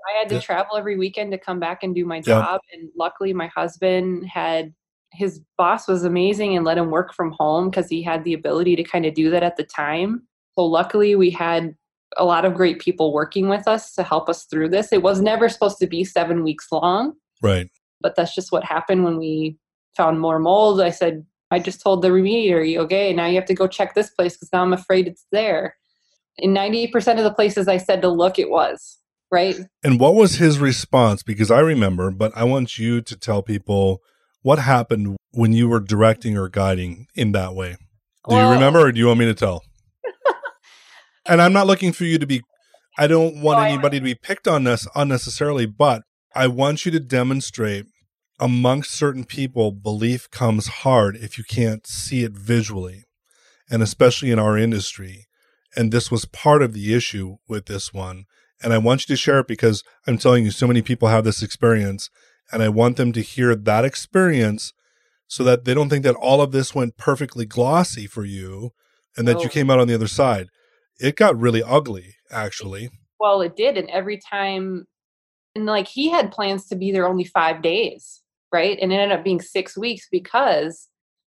[0.08, 2.62] I had to travel every weekend to come back and do my job.
[2.72, 2.80] Yeah.
[2.80, 4.74] And luckily, my husband had
[5.14, 8.76] his boss was amazing and let him work from home because he had the ability
[8.76, 10.24] to kind of do that at the time.
[10.58, 11.76] So, luckily, we had
[12.16, 14.92] a lot of great people working with us to help us through this.
[14.92, 17.14] It was never supposed to be seven weeks long.
[17.42, 17.70] Right
[18.02, 19.58] but that's just what happened when we
[19.96, 20.82] found more mold.
[20.82, 24.10] I said, I just told the remediator, okay, now you have to go check this
[24.10, 25.76] place because now I'm afraid it's there.
[26.38, 28.98] In 98% of the places I said to look, it was,
[29.32, 29.58] right?
[29.84, 31.24] And what was his response?
[31.24, 34.02] Because I remember, but I want you to tell people
[34.42, 37.78] what happened when you were directing or guiding in that way.
[38.28, 39.64] Do well, you remember or do you want me to tell?
[41.26, 42.42] and I'm not looking for you to be,
[42.98, 46.04] I don't want no, anybody to be picked on this unnecessarily, but
[46.36, 47.86] I want you to demonstrate
[48.40, 53.06] amongst certain people, belief comes hard if you can't see it visually,
[53.70, 55.26] and especially in our industry.
[55.76, 58.26] And this was part of the issue with this one.
[58.64, 61.24] And I want you to share it because I'm telling you, so many people have
[61.24, 62.10] this experience,
[62.52, 64.74] and I want them to hear that experience
[65.28, 68.72] so that they don't think that all of this went perfectly glossy for you
[69.16, 69.44] and that oh.
[69.44, 70.48] you came out on the other side.
[71.00, 72.90] It got really ugly, actually.
[73.20, 73.78] Well, it did.
[73.78, 74.88] And every time
[75.58, 78.22] and like he had plans to be there only five days
[78.54, 80.88] right and it ended up being six weeks because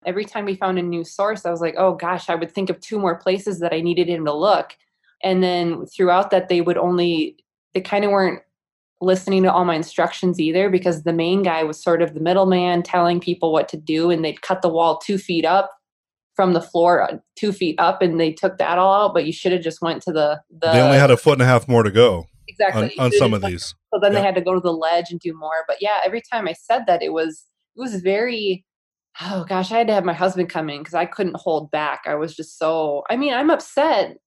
[0.05, 2.69] every time we found a new source i was like oh gosh i would think
[2.69, 4.77] of two more places that i needed him to look
[5.23, 7.37] and then throughout that they would only
[7.73, 8.41] they kind of weren't
[9.01, 12.83] listening to all my instructions either because the main guy was sort of the middleman
[12.83, 15.71] telling people what to do and they'd cut the wall two feet up
[16.35, 19.33] from the floor uh, two feet up and they took that all out but you
[19.33, 21.67] should have just went to the, the they only had a foot and a half
[21.67, 23.73] more to go exactly on, on some of these.
[23.93, 24.19] So then yeah.
[24.19, 25.63] they had to go to the ledge and do more.
[25.67, 28.65] But yeah, every time I said that, it was it was very.
[29.19, 32.03] Oh gosh, I had to have my husband come in because I couldn't hold back.
[32.05, 33.03] I was just so.
[33.09, 34.17] I mean, I'm upset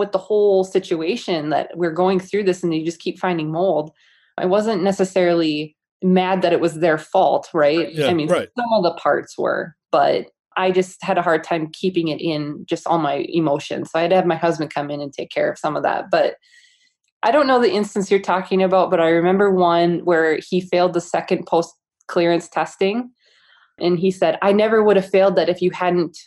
[0.00, 3.92] with the whole situation that we're going through this, and you just keep finding mold.
[4.36, 7.92] I wasn't necessarily mad that it was their fault, right?
[7.92, 8.48] Yeah, I mean, right.
[8.58, 12.64] some of the parts were, but I just had a hard time keeping it in
[12.68, 13.90] just all my emotions.
[13.90, 15.82] So I had to have my husband come in and take care of some of
[15.84, 16.06] that.
[16.10, 16.34] But
[17.22, 20.94] I don't know the instance you're talking about, but I remember one where he failed
[20.94, 21.74] the second post
[22.08, 23.10] clearance testing.
[23.78, 26.18] And he said, I never would have failed that if you hadn't,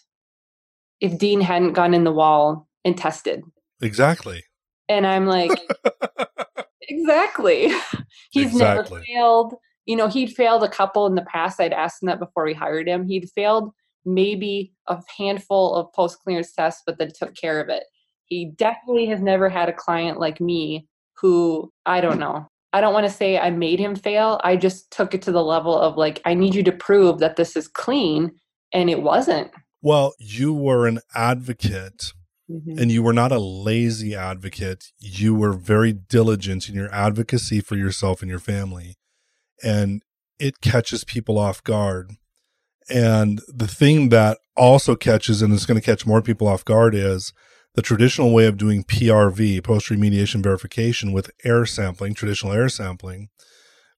[1.01, 3.43] if Dean hadn't gone in the wall and tested.
[3.83, 4.43] Exactly.
[4.89, 5.51] And I'm like,
[6.81, 7.71] exactly.
[8.31, 8.99] He's Exactly.
[8.99, 9.53] never failed.
[9.85, 11.59] You know, he'd failed a couple in the past.
[11.59, 13.05] I'd asked him that before we hired him.
[13.05, 13.71] He'd failed
[14.05, 17.83] maybe a handful of post clearance tests, but then took care of it.
[18.25, 22.47] He definitely has never had a client like me who I don't know.
[22.71, 24.41] I don't want to say I made him fail.
[24.43, 27.35] I just took it to the level of like, I need you to prove that
[27.35, 28.31] this is clean.
[28.73, 29.51] And it wasn't.
[29.83, 32.13] Well, you were an advocate
[32.49, 32.79] Mhm.
[32.79, 34.85] and you were not a lazy advocate.
[34.99, 38.97] You were very diligent in your advocacy for yourself and your family.
[39.63, 40.01] And
[40.39, 42.11] it catches people off guard.
[42.89, 46.93] And the thing that also catches and is going to catch more people off guard
[46.93, 47.31] is
[47.75, 53.29] the traditional way of doing PRV, post remediation verification with air sampling, traditional air sampling,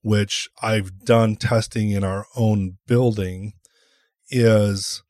[0.02, 3.54] which I've done testing in our own building,
[4.30, 5.02] is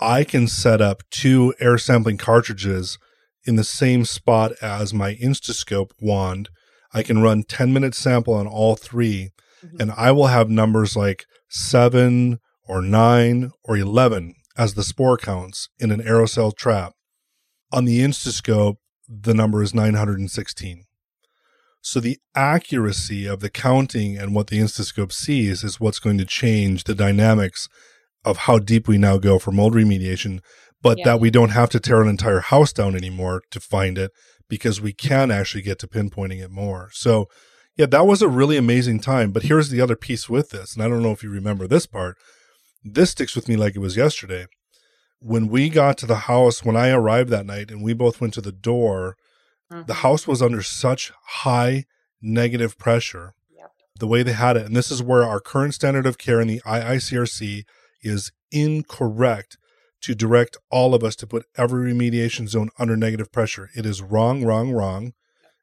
[0.00, 2.98] I can set up two air sampling cartridges
[3.44, 6.48] in the same spot as my Instascope wand.
[6.92, 9.30] I can run 10 minute sample on all 3
[9.64, 9.80] Mhm.
[9.80, 15.68] and I will have numbers like seven or nine or 11 as the spore counts
[15.78, 16.92] in an aerosol trap.
[17.72, 18.76] On the Instascope,
[19.08, 20.84] the number is 916.
[21.80, 26.24] So the accuracy of the counting and what the Instascope sees is what's going to
[26.24, 27.68] change the dynamics
[28.26, 30.40] of how deep we now go for mold remediation,
[30.82, 31.04] but Yeah.
[31.06, 34.10] that we don't have to tear an entire house down anymore to find it
[34.48, 36.90] because we can actually get to pinpointing it more.
[36.92, 37.28] So,
[37.76, 39.30] yeah, that was a really amazing time.
[39.32, 41.86] But here's the other piece with this, and I don't know if you remember this
[41.86, 42.16] part.
[42.84, 44.46] This sticks with me like it was yesterday.
[45.20, 48.34] When we got to the house, when I arrived that night and we both went
[48.34, 49.16] to the door,
[49.70, 49.96] the Mhm.
[49.96, 51.10] house was under such
[51.42, 51.84] high
[52.22, 53.70] negative pressure Yep.
[53.98, 56.48] the way they had it and this is where our current standard of care in
[56.48, 57.64] the iicrc
[58.06, 59.58] is incorrect
[60.02, 63.70] to direct all of us to put every remediation zone under negative pressure.
[63.74, 65.12] It is wrong wrong wrong.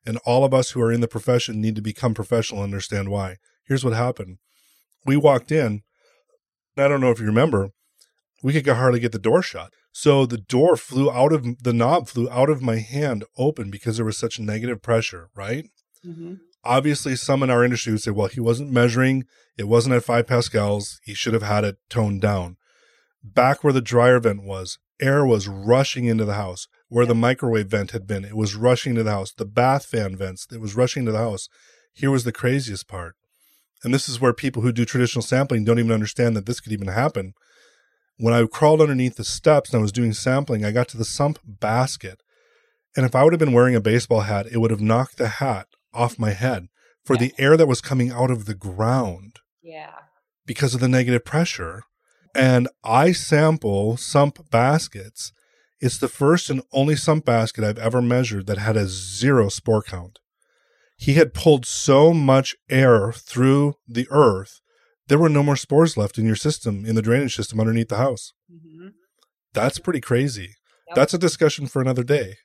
[0.06, 3.10] And all of us who are in the profession need to become professional and understand
[3.10, 3.38] why.
[3.65, 4.38] Here's what happened.
[5.06, 5.84] We walked in.
[6.77, 7.69] I don't know if you remember.
[8.41, 9.71] We could hardly get the door shut.
[9.93, 13.95] So the door flew out of the knob flew out of my hand open because
[13.97, 15.69] there was such negative pressure, right?
[16.06, 16.39] Mhm.
[16.63, 19.26] Obviously, some in our industry would say, well, he wasn't measuring,
[19.58, 22.58] it wasn't at five pascals, he should have had it toned down.
[23.23, 26.67] Back where the dryer vent was, air was rushing into the house.
[26.88, 29.34] Where the microwave vent had been, it was rushing into the house.
[29.34, 31.49] The bath fan vents, it was rushing into the house.
[31.91, 33.15] Here was the craziest part.
[33.84, 36.71] And this is where people who do traditional sampling don't even understand that this could
[36.71, 37.34] even happen
[38.17, 41.06] when I crawled underneath the steps and I was doing sampling, I got to the
[41.06, 42.21] sump basket.
[42.95, 45.28] And if I would have been wearing a baseball hat, it would have knocked the
[45.28, 46.67] hat off my head
[47.06, 49.93] for the air that was coming out of the ground Yeah.
[50.45, 51.84] because of the negative pressure.
[52.36, 55.34] And I sample sump baskets.
[55.79, 59.84] It's the first and only sump basket I've ever measured that had a zero spore
[59.84, 60.19] count.
[60.97, 64.62] He had pulled so much air through the earth
[65.10, 67.97] there were no more spores left in your system, in the drainage system underneath the
[67.97, 68.32] house.
[68.49, 68.93] Mhm.
[69.51, 70.56] That's pretty crazy.
[70.88, 70.95] Yep.
[70.95, 72.38] That's a discussion for another day.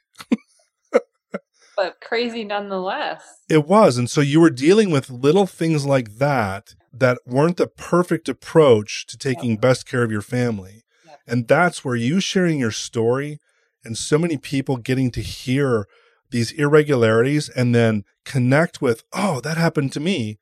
[1.79, 3.23] But crazy nonetheless.
[3.49, 3.99] It was.
[3.99, 9.07] And so you were dealing with little things like that that weren't the perfect approach
[9.07, 10.83] to taking best care of your family.
[11.07, 11.21] Yep.
[11.29, 13.39] And that's where you sharing your story
[13.85, 15.87] and so many people getting to hear
[16.31, 20.41] these irregularities and then connect with, oh, that happened to me.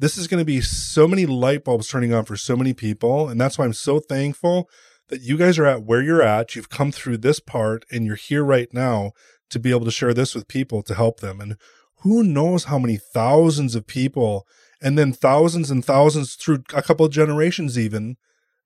[0.00, 3.28] This is going to be so many light bulbs turning on for so many people.
[3.28, 4.68] And that's why I'm so thankful
[5.10, 6.56] that you guys are at where you're at.
[6.56, 9.12] You've come through this part and you're here right now
[9.52, 11.40] to be able to share this with people to help them.
[11.40, 11.56] And
[11.98, 14.46] who knows how many thousands of people
[14.80, 18.16] and then thousands and thousands through a couple of generations even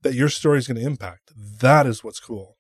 [0.03, 1.33] that your story is going to impact.
[1.61, 2.57] That is what's cool.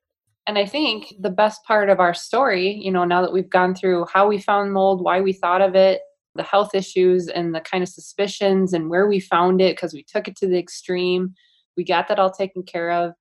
[0.47, 3.75] And I think the best part of our story, you know, now that we've gone
[3.75, 6.01] through how we found mold, why we thought of it,
[6.35, 10.05] the health issues and the kind of suspicions and where we found it because we
[10.05, 11.35] took it to the extreme.
[11.77, 13.13] We got that all taken care of.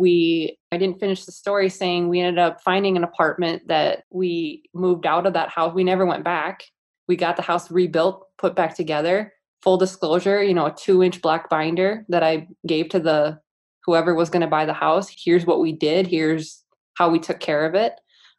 [0.00, 4.62] We I didn't finish the story saying we ended up finding an apartment that we
[4.72, 5.74] moved out of that house.
[5.74, 6.64] We never went back.
[7.06, 9.34] We got the house rebuilt, put back together.
[9.62, 13.38] Full disclosure, you know, a 2-inch black binder that I gave to the
[13.84, 15.14] whoever was going to buy the house.
[15.22, 16.06] Here's what we did.
[16.06, 17.92] Here's how we took care of it.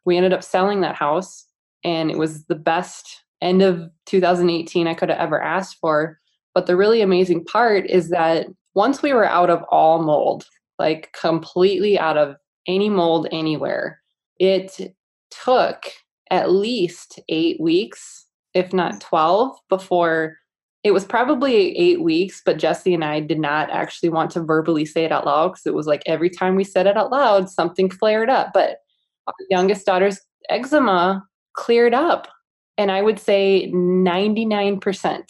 [0.04, 1.46] We ended up selling that house
[1.84, 6.18] and it was the best end of 2018 I could have ever asked for.
[6.54, 10.46] But the really amazing part is that once we were out of all mold,
[10.82, 12.34] like completely out of
[12.66, 14.00] any mold anywhere,
[14.40, 14.94] it
[15.30, 15.84] took
[16.30, 20.36] at least eight weeks, if not 12, before
[20.82, 24.84] it was probably eight weeks, but Jesse and I did not actually want to verbally
[24.84, 27.48] say it out loud because it was like every time we said it out loud,
[27.48, 28.50] something flared up.
[28.52, 28.78] But
[29.28, 30.20] our youngest daughter's
[30.50, 31.24] eczema
[31.54, 32.26] cleared up
[32.78, 35.22] And I would say 99%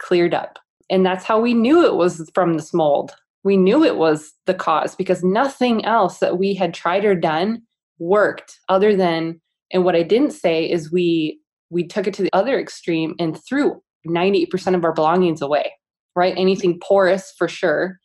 [0.00, 0.58] cleared up.
[0.90, 3.12] And that's how we knew it was from this mold.
[3.44, 7.62] We knew it was the cause because nothing else that we had tried or done
[7.98, 9.40] worked other than
[9.72, 13.38] and what I didn't say is we we took it to the other extreme and
[13.46, 15.72] threw 98% of our belongings away,
[16.16, 16.34] right?
[16.36, 17.98] Anything porous for sure.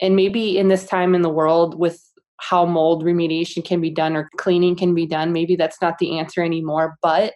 [0.00, 2.02] And maybe in this time in the world with
[2.38, 6.18] how mold remediation can be done or cleaning can be done, maybe that's not the
[6.18, 6.96] answer anymore.
[7.02, 7.34] But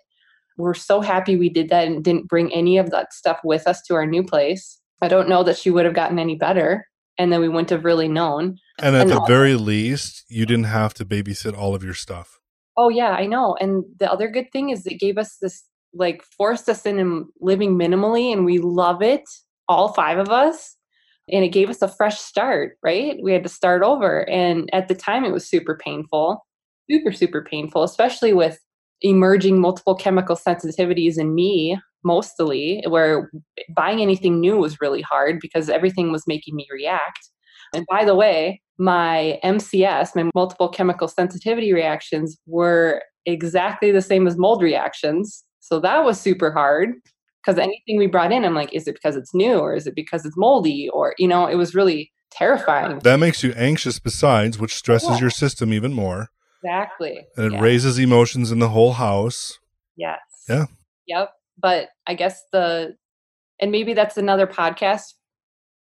[0.56, 3.82] we're so happy we did that and didn't bring any of that stuff with us
[3.82, 4.80] to our new place.
[5.02, 6.86] I don't know that she would have gotten any better.
[7.18, 8.58] And then we wouldn't have really known.
[8.80, 12.40] And at and the very least, you didn't have to babysit all of your stuff.
[12.76, 13.56] Oh, yeah, I know.
[13.60, 15.62] And the other good thing is it gave us this
[15.94, 19.22] like forced us into living minimally and we love it
[19.68, 20.76] all five of us
[21.30, 24.88] and it gave us a fresh start right we had to start over and at
[24.88, 26.44] the time it was super painful
[26.90, 28.58] super super painful especially with
[29.02, 33.30] emerging multiple chemical sensitivities in me mostly where
[33.74, 37.30] buying anything new was really hard because everything was making me react
[37.74, 44.26] and by the way my mcs my multiple chemical sensitivity reactions were exactly the same
[44.26, 46.90] as mold reactions so that was super hard
[47.44, 49.94] because anything we brought in, I'm like, is it because it's new or is it
[49.94, 50.88] because it's moldy?
[50.90, 52.98] Or, you know, it was really terrifying.
[53.00, 55.20] That makes you anxious besides, which stresses yeah.
[55.20, 56.30] your system even more.
[56.62, 57.26] Exactly.
[57.36, 57.60] And it yeah.
[57.60, 59.58] raises emotions in the whole house.
[59.96, 60.20] Yes.
[60.48, 60.66] Yeah.
[61.06, 61.32] Yep.
[61.58, 62.96] But I guess the,
[63.60, 65.14] and maybe that's another podcast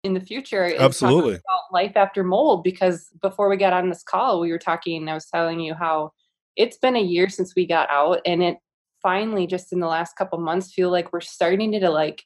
[0.04, 0.72] in the future.
[0.78, 1.38] Absolutely.
[1.72, 5.26] life after mold, because before we got on this call, we were talking, I was
[5.26, 6.12] telling you how
[6.56, 8.58] it's been a year since we got out and it
[9.02, 12.22] finally just in the last couple months feel like we're starting to like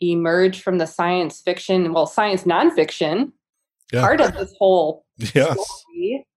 [0.00, 3.32] emerge from the science fiction well science nonfiction
[3.92, 4.00] yeah.
[4.00, 5.58] part of this whole yes.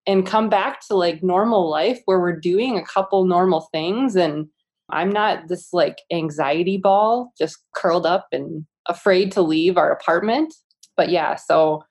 [0.08, 4.48] and come back to like normal life where we're doing a couple normal things and
[4.90, 10.54] i'm not this like anxiety ball just curled up and afraid to leave our apartment
[10.96, 11.84] but yeah so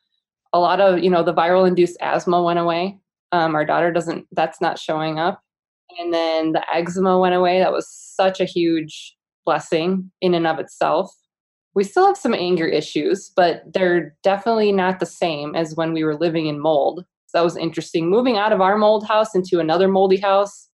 [0.52, 2.98] a lot of you know the viral induced asthma went away
[3.32, 5.44] um, our daughter doesn't that's not showing up
[5.98, 7.58] and then the eczema went away.
[7.58, 11.14] That was such a huge blessing in and of itself.
[11.74, 16.04] We still have some anger issues, but they're definitely not the same as when we
[16.04, 17.04] were living in mold.
[17.26, 18.08] So that was interesting.
[18.08, 20.68] Moving out of our mold house into another moldy house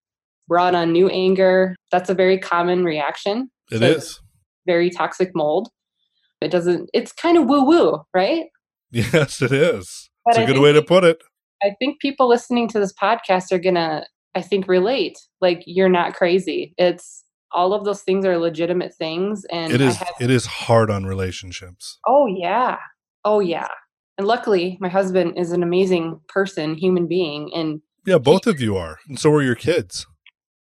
[0.48, 1.76] brought on new anger.
[1.92, 3.50] That's a very common reaction.
[3.70, 4.20] It is
[4.66, 5.68] Very toxic mold.
[6.40, 8.46] It doesn't, it's kind of woo woo, right?
[8.90, 10.08] Yes, it is.
[10.24, 11.22] But it's a I good way to put it.
[11.62, 15.18] I think people listening to this podcast are going to I think relate.
[15.40, 16.74] Like you're not crazy.
[16.78, 20.90] It's all of those things are legitimate things and it is have, it is hard
[20.90, 21.98] on relationships.
[22.06, 22.76] Oh yeah.
[23.24, 23.68] Oh yeah.
[24.16, 28.60] And luckily my husband is an amazing person, human being and Yeah, both he, of
[28.60, 28.98] you are.
[29.08, 30.06] And so are your kids.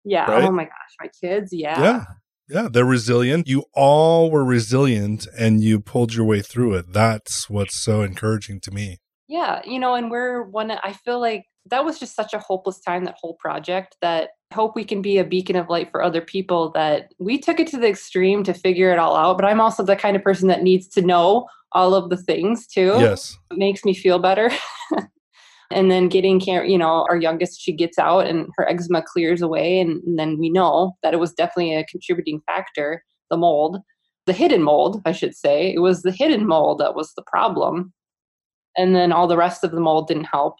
[0.03, 0.29] Yeah.
[0.29, 0.43] Right?
[0.43, 1.81] Oh my gosh, my kids, yeah.
[1.81, 2.05] Yeah.
[2.49, 3.47] Yeah, they're resilient.
[3.47, 6.91] You all were resilient and you pulled your way through it.
[6.91, 8.99] That's what's so encouraging to me.
[9.29, 12.81] Yeah, you know, and we're one I feel like that was just such a hopeless
[12.81, 16.03] time, that whole project, that I hope we can be a beacon of light for
[16.03, 19.37] other people that we took it to the extreme to figure it all out.
[19.37, 22.67] But I'm also the kind of person that needs to know all of the things
[22.67, 22.97] too.
[22.99, 23.37] Yes.
[23.51, 24.51] It makes me feel better.
[25.73, 29.41] and then getting care, you know, our youngest, she gets out and her eczema clears
[29.41, 29.79] away.
[29.79, 33.79] And, and then we know that it was definitely a contributing factor, the mold,
[34.25, 35.73] the hidden mold, I should say.
[35.73, 37.93] It was the hidden mold that was the problem.
[38.77, 40.55] And then all the rest of the mold didn't help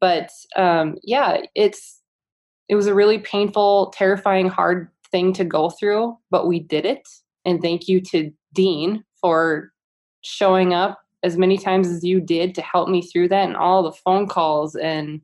[0.00, 2.00] but um, yeah, it's
[2.68, 7.06] it was a really painful, terrifying, hard thing to go through, but we did it.
[7.44, 9.72] And thank you to Dean for
[10.22, 13.82] showing up as many times as you did to help me through that and all
[13.82, 15.20] the phone calls and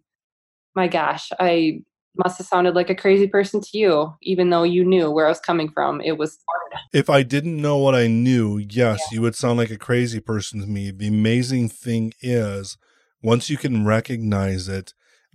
[0.75, 1.83] my gosh, I
[2.17, 5.31] must have sounded like a crazy person to you, even though you knew where I
[5.31, 6.01] was coming from.
[6.01, 6.83] It was hard.
[6.93, 9.17] If I didn't know what I knew, yes, yeah.
[9.17, 10.91] you would sound like a crazy person to me.
[10.91, 12.77] The amazing thing is,
[13.23, 14.95] once you can recognize it,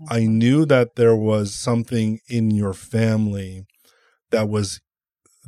[0.09, 0.37] I mm-hmm.
[0.37, 3.65] knew that there was something in your family
[4.31, 4.81] that was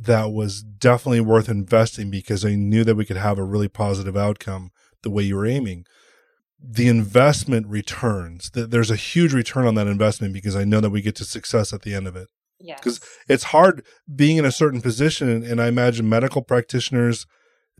[0.02, 4.16] that was definitely worth investing because I knew that we could have a really positive
[4.16, 4.70] outcome
[5.02, 5.84] the way you were aiming.
[6.62, 8.50] The investment returns.
[8.50, 11.24] that There's a huge return on that investment because I know that we get to
[11.24, 12.28] success at the end of it.
[12.76, 13.84] Because it's hard
[14.14, 17.26] being in a certain position, and I imagine medical practitioners,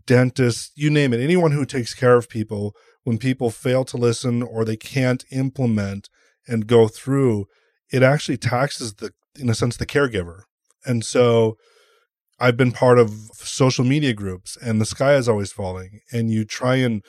[0.07, 4.41] dentists, you name it, anyone who takes care of people when people fail to listen
[4.41, 6.09] or they can't implement
[6.47, 7.45] and go through,
[7.91, 10.41] it actually taxes the, in a sense, the caregiver.
[10.85, 11.57] And so
[12.41, 16.43] I've been part of social media groups and the sky is always falling and you
[16.43, 17.03] try and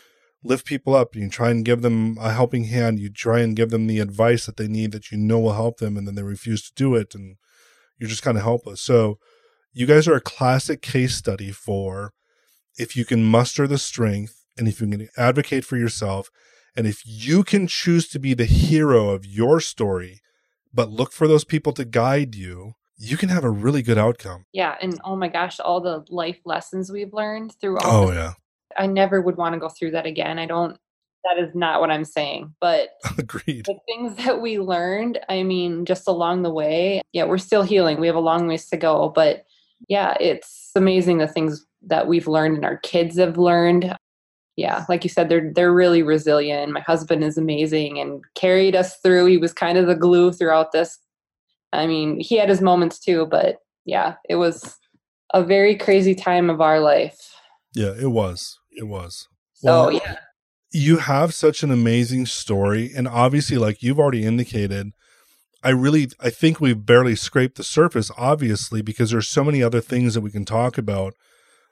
[0.45, 1.17] lift people up.
[1.17, 3.01] You try and give them a helping hand.
[3.01, 5.79] You try and give them the advice that they need that you know will help
[5.79, 7.37] them and then they refuse to do it and
[7.99, 8.83] you're just kind of helpless.
[8.83, 9.19] So
[9.73, 12.13] you guys are a classic case study for
[12.77, 16.29] if you can muster the strength and if you can advocate for yourself
[16.77, 20.21] and if you can choose to be the hero of your story
[20.75, 24.45] but look for those people to guide you you can have a really good outcome
[24.53, 28.33] Yeah, and oh my gosh, all the life lessons we've learned through all oh yeah
[28.77, 30.39] I never would want to go through that again.
[30.39, 30.79] I don't
[31.25, 32.55] that is not what I'm saying.
[32.61, 37.39] But agreed the things that we learned, I mean, just along the way, yeah, we're
[37.39, 38.01] still healing.
[38.01, 39.45] We have a long ways to go, but
[39.89, 43.97] yeah, it's amazing the things that we've learned and our kids have learned.
[44.57, 46.73] Yeah, like you said, they're they're really resilient.
[46.73, 49.27] My husband is amazing and carried us through.
[49.27, 50.99] He was kind of the glue throughout this.
[51.73, 54.77] I mean, he had his moments too, but yeah, it was
[55.33, 57.19] a very crazy time of our life.
[57.75, 60.17] yeah it was it was So Well, yeah,
[60.73, 64.93] you have such an amazing story and obviously like you've already indicated
[65.63, 69.81] i really i think we've barely scraped the surface obviously because there's so many other
[69.81, 71.15] things that we can talk about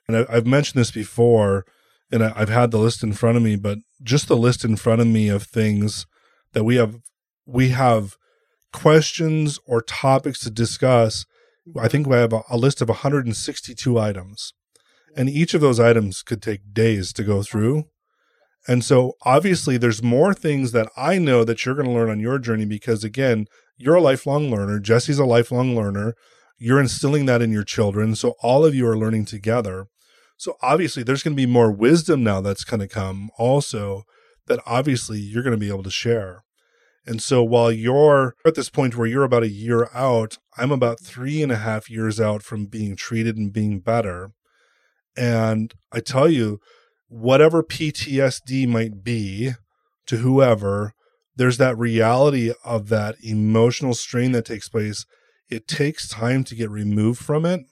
[0.07, 1.65] and I, i've mentioned this before
[2.13, 4.77] and I, i've had the list in front of me but just the list in
[4.77, 6.07] front of me of things
[6.53, 6.97] that we have
[7.47, 8.17] we have
[8.73, 11.27] questions or topics to discuss
[11.79, 14.53] i think we have a, a list of 162 items
[15.17, 17.85] and each of those items could take days to go through
[18.69, 22.21] and so obviously there's more things that I know that you're going to learn on
[22.21, 23.47] your journey because again,
[23.77, 24.79] you're a lifelong learner.
[24.79, 26.15] Jesse's a lifelong learner.
[26.59, 28.15] You're instilling that in your children.
[28.15, 29.87] So all of you are learning together.
[30.37, 34.05] So obviously there's going to be more wisdom now that's going to come also
[34.47, 36.43] that obviously you're going to be able to share.
[37.11, 41.01] And so while you're at this point where you're about a year out, I'm about
[41.01, 44.31] three and a half years out from being treated and being better.
[45.17, 46.61] And I tell you,
[47.09, 49.55] whatever PTSD might be
[50.07, 50.93] to whoever,
[51.35, 55.05] there's that reality of that emotional strain that takes place.
[55.49, 57.63] It takes time to get removed from it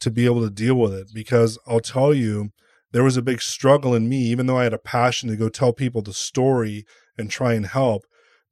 [0.00, 1.08] to be able to deal with it.
[1.12, 2.48] Because I'll tell you,
[2.92, 5.50] there was a big struggle in me, even though I had a passion to go
[5.50, 6.86] tell people the story
[7.18, 8.04] and try and help.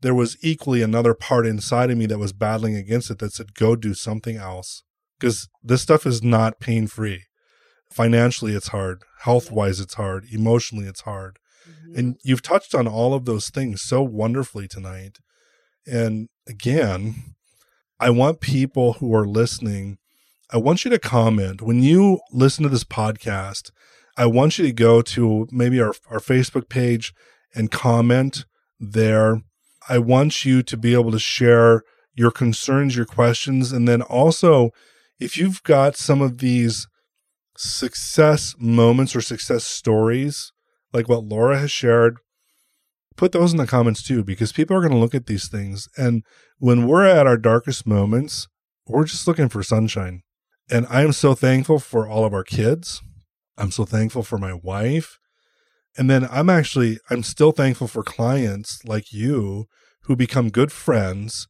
[0.03, 3.55] There was equally another part inside of me that was battling against it that said,
[3.55, 4.83] go do something else.
[5.19, 7.25] Because this stuff is not pain free
[7.93, 9.03] financially it's hard.
[9.21, 10.25] Health wise it's hard.
[10.33, 11.39] Emotionally it's hard.
[11.69, 11.99] Mm-hmm.
[11.99, 15.19] And you've touched on all of those things so wonderfully tonight.
[15.87, 17.35] And again
[18.01, 19.99] i want people who are listening
[20.51, 21.63] i want you to comment.
[21.63, 23.71] When you listen to this podcast
[24.17, 27.15] i want you to go to maybe our, our facebook page
[27.55, 28.45] and comment
[28.81, 29.43] there
[29.89, 31.83] i want you to be able to share
[32.15, 34.71] your concerns your questions and then also
[35.23, 36.89] if you've got some of these
[37.57, 40.53] success moments or success stories,
[40.93, 42.19] like what Laura has shared,
[43.17, 45.89] put those in the comments too, because people are going to look at these things.
[45.97, 46.25] And
[46.59, 48.49] when we're at our darkest moments,
[48.87, 50.23] we're just looking for sunshine.
[50.71, 53.03] And I am so thankful for all of our kids.
[53.57, 55.19] I'm so thankful for my wife.
[55.97, 59.67] And then I'm actually, I'm still thankful for clients like you
[60.05, 61.49] who become good friends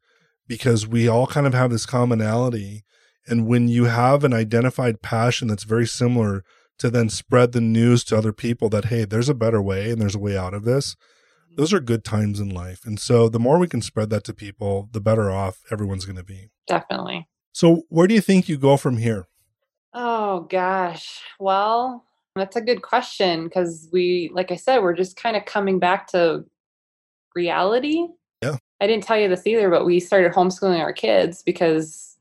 [0.49, 2.85] because we all kind of have this commonality
[3.27, 6.45] and when you have an identified passion that's very similar
[6.79, 10.01] to then spread the news to other people that, hey, there's a better way and
[10.01, 11.55] there's a way out of this, mm-hmm.
[11.57, 12.81] those are good times in life.
[12.85, 16.17] And so the more we can spread that to people, the better off everyone's going
[16.17, 16.51] to be.
[16.67, 17.29] definitely.
[17.55, 19.27] So where do you think you go from here?
[19.93, 21.21] Oh gosh.
[21.39, 25.79] Well, that's a good question because we, like I said, we're just kind of coming
[25.79, 26.45] back to
[27.35, 28.07] reality.
[28.43, 28.57] Yeah.
[28.81, 32.17] I didn't tell you this either, but we started homeschooling our kids because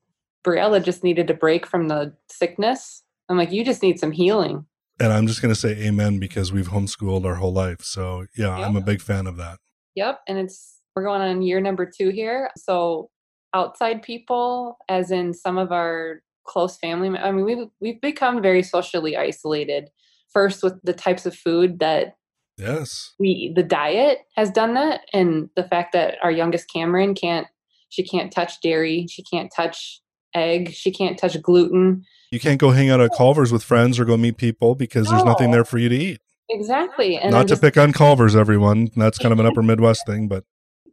[0.45, 3.03] Briella just needed a break from the sickness.
[3.30, 4.66] I'm like, you just need some healing.
[4.99, 7.82] And I'm just going to say amen because we've homeschooled our whole life.
[7.82, 9.57] So yeah, I'm a big fan of that.
[9.95, 10.22] Yep.
[10.28, 12.51] And it's, we're going on year number two here.
[12.57, 13.09] So
[13.53, 18.62] outside people, as in some of our close family, I mean, we've, we've become very
[18.62, 19.89] socially isolated.
[20.34, 22.15] First with the types of food that
[22.57, 23.13] Yes.
[23.19, 27.47] we the diet has done that and the fact that our youngest cameron can't
[27.89, 29.99] she can't touch dairy she can't touch
[30.36, 34.05] egg she can't touch gluten You can't go hang out at Culver's with friends or
[34.05, 36.19] go meet people because there's nothing there for you to eat.
[36.49, 38.89] exactly and Not I'm to just- pick on Culver's, everyone.
[38.95, 40.43] That's kind of an upper Midwest thing, but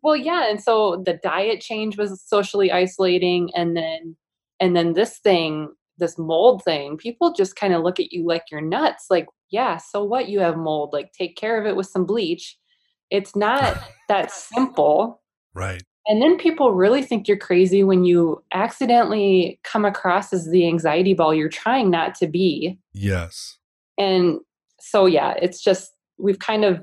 [0.02, 4.16] well yeah and so the diet change was socially isolating and then
[4.58, 5.68] and then this thing
[5.98, 9.76] this mold thing people just kind of look at you like you're nuts like yeah
[9.76, 12.56] so what you have mold like take care of it with some bleach
[13.10, 15.22] it's not that simple
[15.54, 15.82] right.
[16.08, 21.12] And then people really think you're crazy when you accidentally come across as the anxiety
[21.12, 22.78] ball you're trying not to be.
[22.94, 23.58] Yes.
[23.98, 24.38] And
[24.80, 26.82] so, yeah, it's just, we've kind of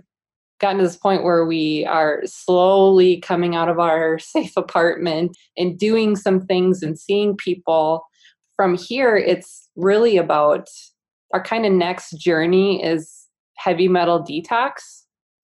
[0.59, 5.77] gotten to this point where we are slowly coming out of our safe apartment and
[5.79, 8.05] doing some things and seeing people
[8.55, 10.67] from here, it's really about
[11.33, 13.27] our kind of next journey is
[13.57, 14.71] heavy metal detox.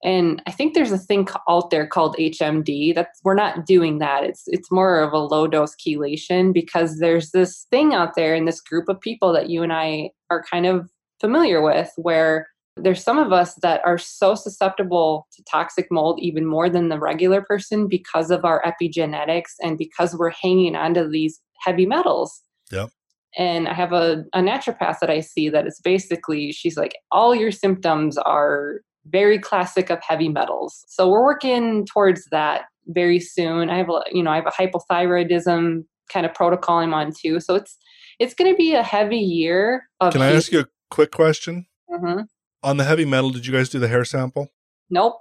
[0.04, 2.96] And I think there's a thing out there called HMD.
[2.96, 4.24] That's we're not doing that.
[4.24, 8.46] It's it's more of a low dose chelation because there's this thing out there in
[8.46, 10.90] this group of people that you and I are kind of
[11.20, 12.48] familiar with where
[12.78, 17.00] there's some of us that are so susceptible to toxic mold even more than the
[17.00, 22.42] regular person because of our epigenetics and because we're hanging onto these heavy metals.
[22.72, 22.90] Yep.
[23.38, 27.34] And I have a, a naturopath that I see that is basically, she's like, all
[27.34, 30.84] your symptoms are very classic of heavy metals.
[30.88, 33.70] So we're working towards that very soon.
[33.70, 37.40] I have a, you know, I have a hypothyroidism kind of protocol I'm on too.
[37.40, 37.78] So it's,
[38.20, 39.84] it's going to be a heavy year.
[40.12, 41.66] Can I ask you a quick question?
[41.90, 42.22] Mm-hmm.
[42.64, 44.52] On the heavy metal, did you guys do the hair sample?
[44.90, 45.16] Nope.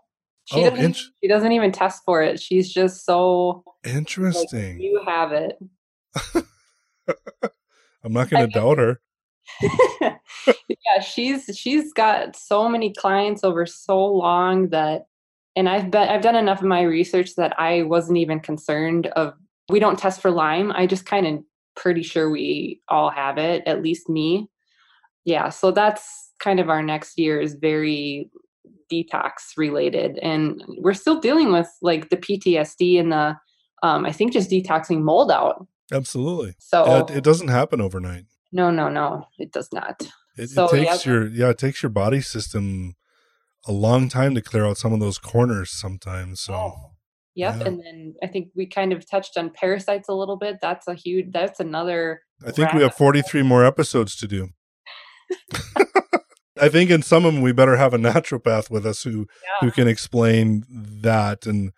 [0.46, 2.40] She, Oh, doesn't, int- she doesn't even test for it.
[2.40, 4.80] She's just so like, Interesting.
[4.80, 5.56] you have it.
[8.04, 9.00] I'm not going to doubt her.
[10.68, 15.06] yeah, she's she's got so many clients over so long that
[15.56, 19.34] and I've been I've done enough of my research that I wasn't even concerned of
[19.68, 20.72] we don't test for Lyme.
[20.72, 21.44] I just kind of
[21.76, 24.48] pretty sure we all have it, at least me.
[25.24, 28.30] Yeah, so that's kind of our next year is very
[28.90, 33.36] detox related and we're still dealing with like the PTSD and the
[33.84, 35.66] um I think just detoxing mold out.
[35.92, 36.54] Absolutely.
[36.58, 38.24] So Yeah, it, doesn't happen overnight.
[38.52, 40.02] no, no, no, it does not.
[40.36, 41.12] It, So, it takes yeah.
[41.12, 42.94] your yeah, it takes your body system
[43.66, 46.40] a long time to clear out some of those corners sometimes.
[46.40, 46.90] So Oh,
[47.34, 47.56] Yep.
[47.56, 47.66] Yeah.
[47.66, 50.56] And then I think we kind of touched on parasites a little bit.
[50.60, 52.22] That's a huge, that's another.
[52.44, 54.48] I think we have 43 more episodes to do.
[56.60, 59.26] I think in some of them we better have a naturopath with us who
[59.60, 61.72] who can explain that and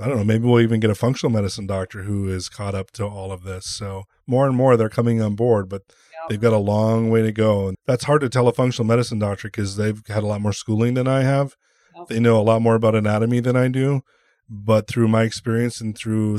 [0.00, 2.90] I don't know, maybe we'll even get a functional medicine doctor who is caught up
[2.92, 3.66] to all of this.
[3.66, 6.26] So more and more they're coming on board, but Yeah.
[6.30, 7.68] they've got a long way to go.
[7.68, 10.52] And that's hard to tell a functional medicine doctor because they've had a lot more
[10.54, 11.54] schooling than I have.
[11.96, 12.08] Yep.
[12.08, 14.00] They know a lot more about anatomy than I do.
[14.48, 16.38] But through my experience and through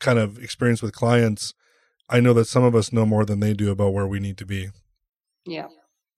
[0.00, 1.52] kind of experience with clients,
[2.08, 4.38] I know that some of us know more than they do about where we need
[4.38, 4.68] to be.
[5.46, 5.68] Yeah.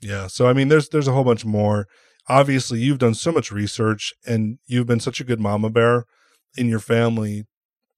[0.01, 0.27] Yeah.
[0.29, 1.87] So I mean there's there's a whole bunch more.
[2.29, 6.05] Obviously, you've done so much research and you've been such a good mama bear
[6.57, 7.45] in your family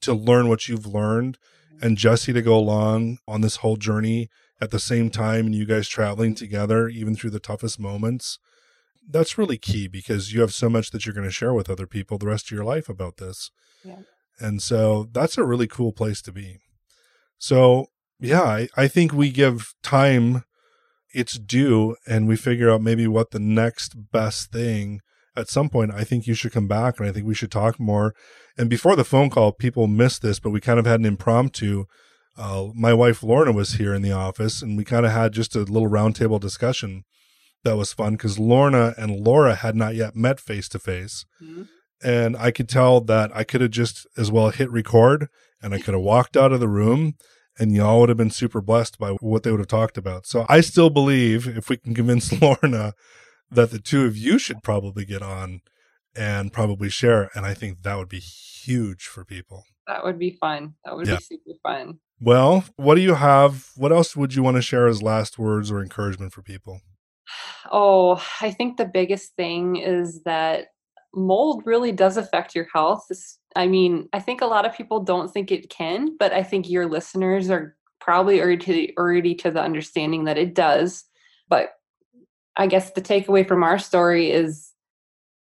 [0.01, 1.39] to learn what you've learned
[1.81, 4.29] and Jesse to go along on this whole journey
[4.61, 8.39] at the same time and you guys traveling together even through the toughest moments.
[9.09, 11.87] That's really key because you have so much that you're going to share with other
[11.87, 13.51] people the rest of your life about this.
[13.85, 13.99] Yeah.
[14.39, 16.59] And so that's a really cool place to be.
[17.39, 17.89] So,
[18.19, 20.45] yeah, I, I think we give time
[21.13, 25.01] its due and we figure out maybe what the next best thing
[25.37, 27.79] at some point i think you should come back and i think we should talk
[27.79, 28.15] more.
[28.57, 31.85] And before the phone call people missed this but we kind of had an impromptu
[32.37, 35.55] uh, my wife lorna was here in the office and we kind of had just
[35.55, 37.05] a little roundtable discussion
[37.65, 41.25] that was fun because lorna and laura had not yet met face to face
[42.03, 45.29] and i could tell that i could have just as well hit record
[45.63, 47.15] and i could have walked out of the room
[47.59, 50.27] and y'all would have been super blessed by what they would have talked about.
[50.27, 52.95] So I still believe if we can convince Lorna
[53.51, 55.61] that the two of you should probably get on
[56.17, 57.31] and probably share.
[57.35, 59.65] And I think that would be huge for people.
[59.87, 60.75] That would be fun.
[60.85, 61.17] That would Yeah.
[61.17, 61.99] be super fun.
[62.21, 63.71] Well, what do you have?
[63.77, 66.81] What else would you want to share as last words or encouragement for people?
[67.71, 70.69] Oh, I think the biggest thing is that
[71.15, 73.07] mold really does affect your health.
[73.57, 76.69] I mean, I think a lot of people don't think it can, but I think
[76.69, 81.05] your listeners are probably already to already to the understanding that it does.
[81.49, 81.71] But
[82.57, 84.73] I guess the takeaway from our story is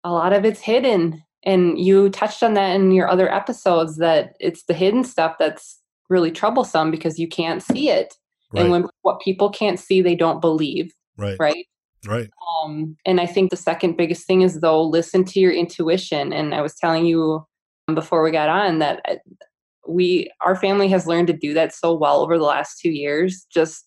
[0.02, 1.22] a lot of it's hidden.
[1.44, 5.80] And you touched on that in your other episodes that it's the hidden stuff that's
[6.08, 8.14] really troublesome because you can't see it.
[8.52, 8.62] Right.
[8.62, 11.36] And when what people can't see, they don't believe, right.
[11.38, 11.66] right?
[12.06, 12.28] Right.
[12.62, 16.32] Um, and I think the second biggest thing is though, listen to your intuition.
[16.32, 17.46] And I was telling you
[17.92, 19.16] before we got on that uh,
[19.86, 23.46] we, our family has learned to do that so well over the last two years,
[23.50, 23.86] just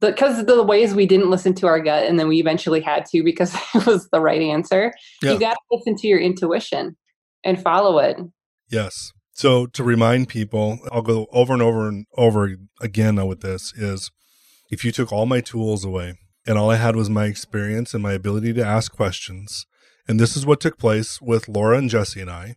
[0.00, 3.04] because of the ways we didn't listen to our gut and then we eventually had
[3.06, 4.92] to because it was the right answer.
[5.22, 5.32] Yeah.
[5.32, 6.96] You got to listen to your intuition
[7.44, 8.16] and follow it.
[8.70, 9.12] Yes.
[9.32, 14.10] So to remind people, I'll go over and over and over again with this is
[14.70, 16.14] if you took all my tools away
[16.46, 19.66] and all I had was my experience and my ability to ask questions,
[20.08, 22.56] and this is what took place with Laura and Jesse and I,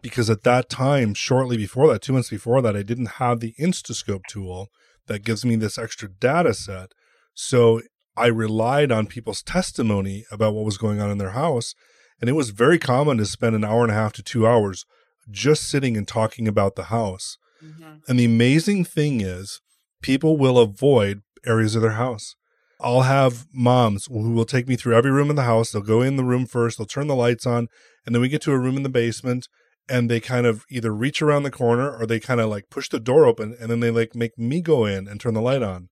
[0.00, 3.54] because at that time, shortly before that, two months before that, I didn't have the
[3.58, 4.68] Instascope tool
[5.06, 6.92] that gives me this extra data set.
[7.34, 7.82] So
[8.16, 11.74] I relied on people's testimony about what was going on in their house.
[12.20, 14.86] And it was very common to spend an hour and a half to two hours
[15.30, 17.36] just sitting and talking about the house.
[17.62, 17.98] Mm-hmm.
[18.08, 19.60] And the amazing thing is,
[20.00, 22.34] people will avoid areas of their house.
[22.80, 25.72] I'll have moms who will take me through every room in the house.
[25.72, 27.68] They'll go in the room first, they'll turn the lights on,
[28.04, 29.48] and then we get to a room in the basement
[29.88, 32.88] and they kind of either reach around the corner or they kind of like push
[32.88, 35.62] the door open and then they like make me go in and turn the light
[35.62, 35.88] on.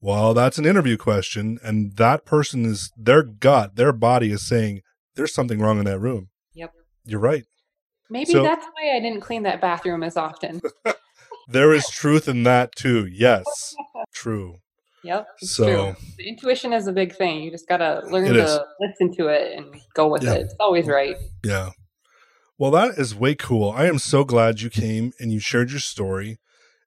[0.00, 4.82] Well, that's an interview question and that person is their gut, their body is saying
[5.14, 6.28] there's something wrong in that room.
[6.54, 6.72] Yep.
[7.04, 7.44] You're right.
[8.08, 10.60] Maybe so, that's why I didn't clean that bathroom as often.
[11.48, 13.06] there is truth in that too.
[13.06, 13.44] Yes.
[14.14, 14.56] True.
[15.02, 15.26] Yep.
[15.38, 15.96] so true.
[16.18, 17.40] The intuition is a big thing.
[17.42, 18.58] You just gotta learn to is.
[18.80, 20.40] listen to it and go with it.
[20.40, 21.14] It's always right.
[21.44, 21.70] Yeah.
[22.58, 23.70] Well, that is way cool.
[23.70, 26.38] I am so glad you came and you shared your story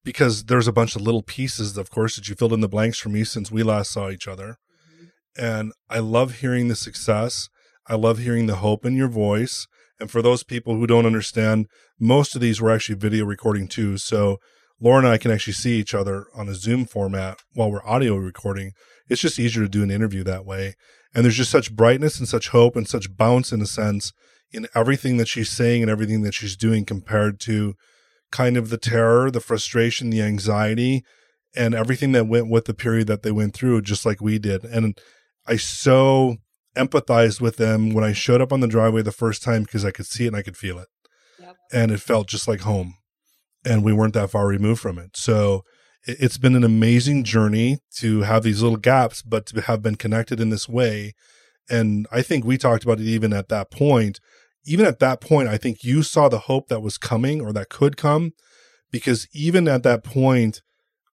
[0.03, 2.97] because there's a bunch of little pieces, of course, that you filled in the blanks
[2.97, 4.57] for me since we last saw each other.
[4.91, 5.05] Mm-hmm.
[5.45, 7.49] And I love hearing the success.
[7.87, 9.67] I love hearing the hope in your voice.
[9.99, 11.67] And for those people who don't understand,
[11.99, 13.97] most of these were actually video recording too.
[13.97, 14.39] So
[14.79, 18.15] Laura and I can actually see each other on a Zoom format while we're audio
[18.15, 18.71] recording.
[19.07, 20.75] It's just easier to do an interview that way.
[21.13, 24.13] And there's just such brightness and such hope and such bounce in a sense
[24.51, 27.75] in everything that she's saying and everything that she's doing compared to
[28.31, 31.03] kind of the terror, the frustration, the anxiety,
[31.55, 34.63] and everything that went with the period that they went through, just like we did.
[34.63, 34.99] And
[35.47, 36.37] I so
[36.75, 39.91] empathized with them when I showed up on the driveway the first time because I
[39.91, 40.87] could see it and I could feel it.
[41.39, 41.55] Yep.
[41.73, 42.95] And it felt just like home.
[43.65, 45.17] And we weren't that far removed from it.
[45.17, 45.63] So
[46.05, 50.39] it's been an amazing journey to have these little gaps, but to have been connected
[50.39, 51.13] in this way.
[51.69, 54.19] And I think we talked about it even at that point
[54.65, 57.69] even at that point, I think you saw the hope that was coming or that
[57.69, 58.31] could come.
[58.91, 60.61] Because even at that point,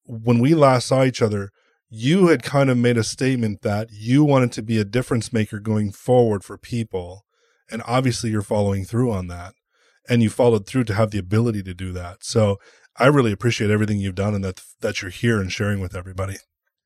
[0.05, 1.51] when we last saw each other,
[1.89, 5.61] you had kind of made a statement that you wanted to be a difference maker
[5.61, 7.25] going forward for people.
[7.71, 9.55] And obviously, you're following through on that.
[10.09, 12.19] And you followed through to have the ability to do that.
[12.23, 12.59] So
[12.97, 16.37] I really appreciate everything you've done and that, that you're here and sharing with everybody.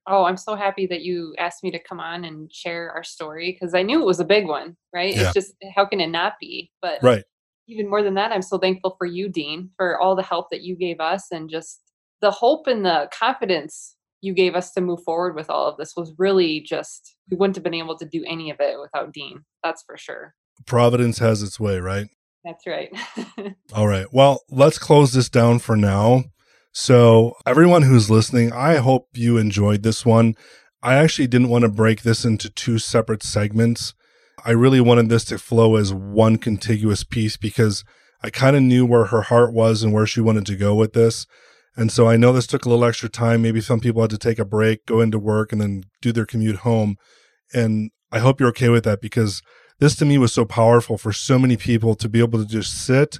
[0.09, 3.53] Oh, I'm so happy that you asked me to come on and share our story
[3.53, 5.15] because I knew it was a big one, right?
[5.15, 5.25] Yeah.
[5.25, 6.71] It's just how can it not be?
[6.81, 7.25] But right.
[7.69, 10.63] even more than that, I'm so thankful for you, Dean, for all the help that
[10.63, 11.81] you gave us and just
[12.21, 15.95] the hope and the confidence you gave us to move forward with all of this
[15.97, 19.45] was really just we wouldn't have been able to do any of it without Dean.
[19.65, 20.35] That's for sure.
[20.67, 22.09] Providence has its way, right?
[22.45, 22.91] That's right.
[23.75, 24.07] all right.
[24.13, 26.25] Well, let's close this down for now.
[26.73, 30.37] So, everyone who's listening, I hope you enjoyed this one.
[30.83, 33.93] I actually didn't want to break this into two separate segments.
[34.45, 37.85] I really wanted this to flow as one contiguous piece because
[38.23, 40.93] I kind of knew where her heart was and where she wanted to go with
[40.93, 41.27] this.
[41.77, 43.43] And so I know this took a little extra time.
[43.43, 46.27] Maybe some people had to take a break, go into work, and then do their
[46.27, 46.97] commute home.
[47.53, 49.43] And I hope you're okay with that because
[49.81, 52.73] this to me was so powerful for so many people to be able to just
[52.75, 53.19] sit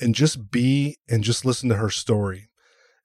[0.00, 2.48] and just be and just listen to her story.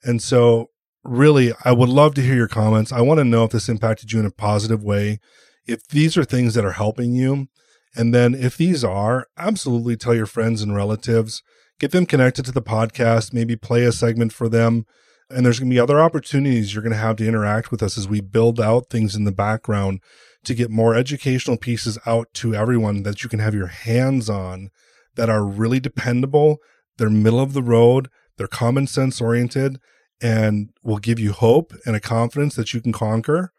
[0.04, 0.70] And so,
[1.04, 2.92] really, I would love to hear your comments.
[2.92, 5.20] I want to know if this impacted you in a positive way,
[5.66, 7.48] if these are things that are helping you.
[7.96, 11.42] And then, if these are, absolutely tell your friends and relatives,
[11.80, 14.86] get them connected to the podcast, maybe play a segment for them.
[15.30, 17.98] And there's going to be other opportunities you're going to have to interact with us
[17.98, 20.02] as we build out things in the background
[20.44, 24.70] to get more educational pieces out to everyone that you can have your hands on
[25.16, 26.58] that are really dependable.
[26.98, 28.10] They're middle of the road.
[28.40, 29.80] They're common sense oriented
[30.22, 33.52] and will give you hope and a confidence that you can conquer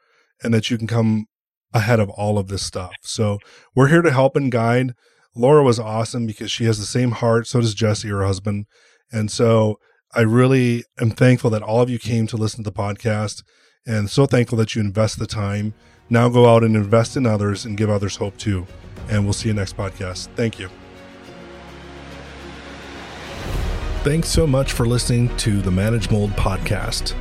[0.43, 1.27] and that you can come
[1.75, 2.93] ahead of all of this stuff.
[3.03, 3.39] So
[3.75, 4.95] we're here to help and guide.
[5.37, 7.47] Laura was awesome because she has the same heart.
[7.47, 8.65] So does Jesse, her husband.
[9.13, 9.79] And so
[10.15, 13.43] I really am thankful that all of you came to listen to the podcast
[13.87, 15.75] and so thankful that you invest the time.
[16.09, 18.67] Now go out and invest in others and give others hope too.
[19.11, 20.29] And we'll see you next podcast.
[20.37, 20.71] Thank you.
[24.03, 27.15] Thanks so much for listening to the Manage Mold podcast.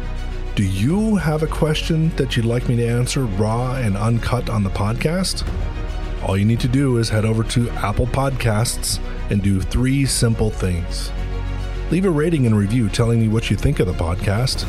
[0.55, 4.63] Do you have a question that you'd like me to answer raw and uncut on
[4.63, 5.45] the podcast?
[6.23, 10.49] All you need to do is head over to Apple Podcasts and do three simple
[10.49, 11.11] things.
[11.91, 14.65] Leave a rating and review telling me what you think of the podcast.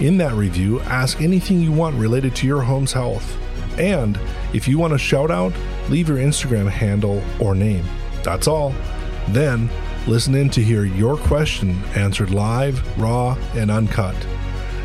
[0.00, 3.38] In that review, ask anything you want related to your home's health.
[3.78, 4.18] And
[4.52, 5.52] if you want a shout out,
[5.90, 7.84] leave your Instagram handle or name.
[8.24, 8.74] That's all.
[9.28, 9.70] Then
[10.06, 14.14] Listen in to hear your question answered live, raw, and uncut.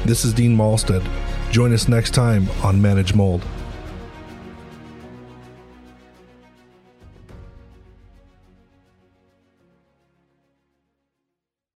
[0.03, 1.07] This is Dean Malstead.
[1.51, 3.45] Join us next time on Manage Mold.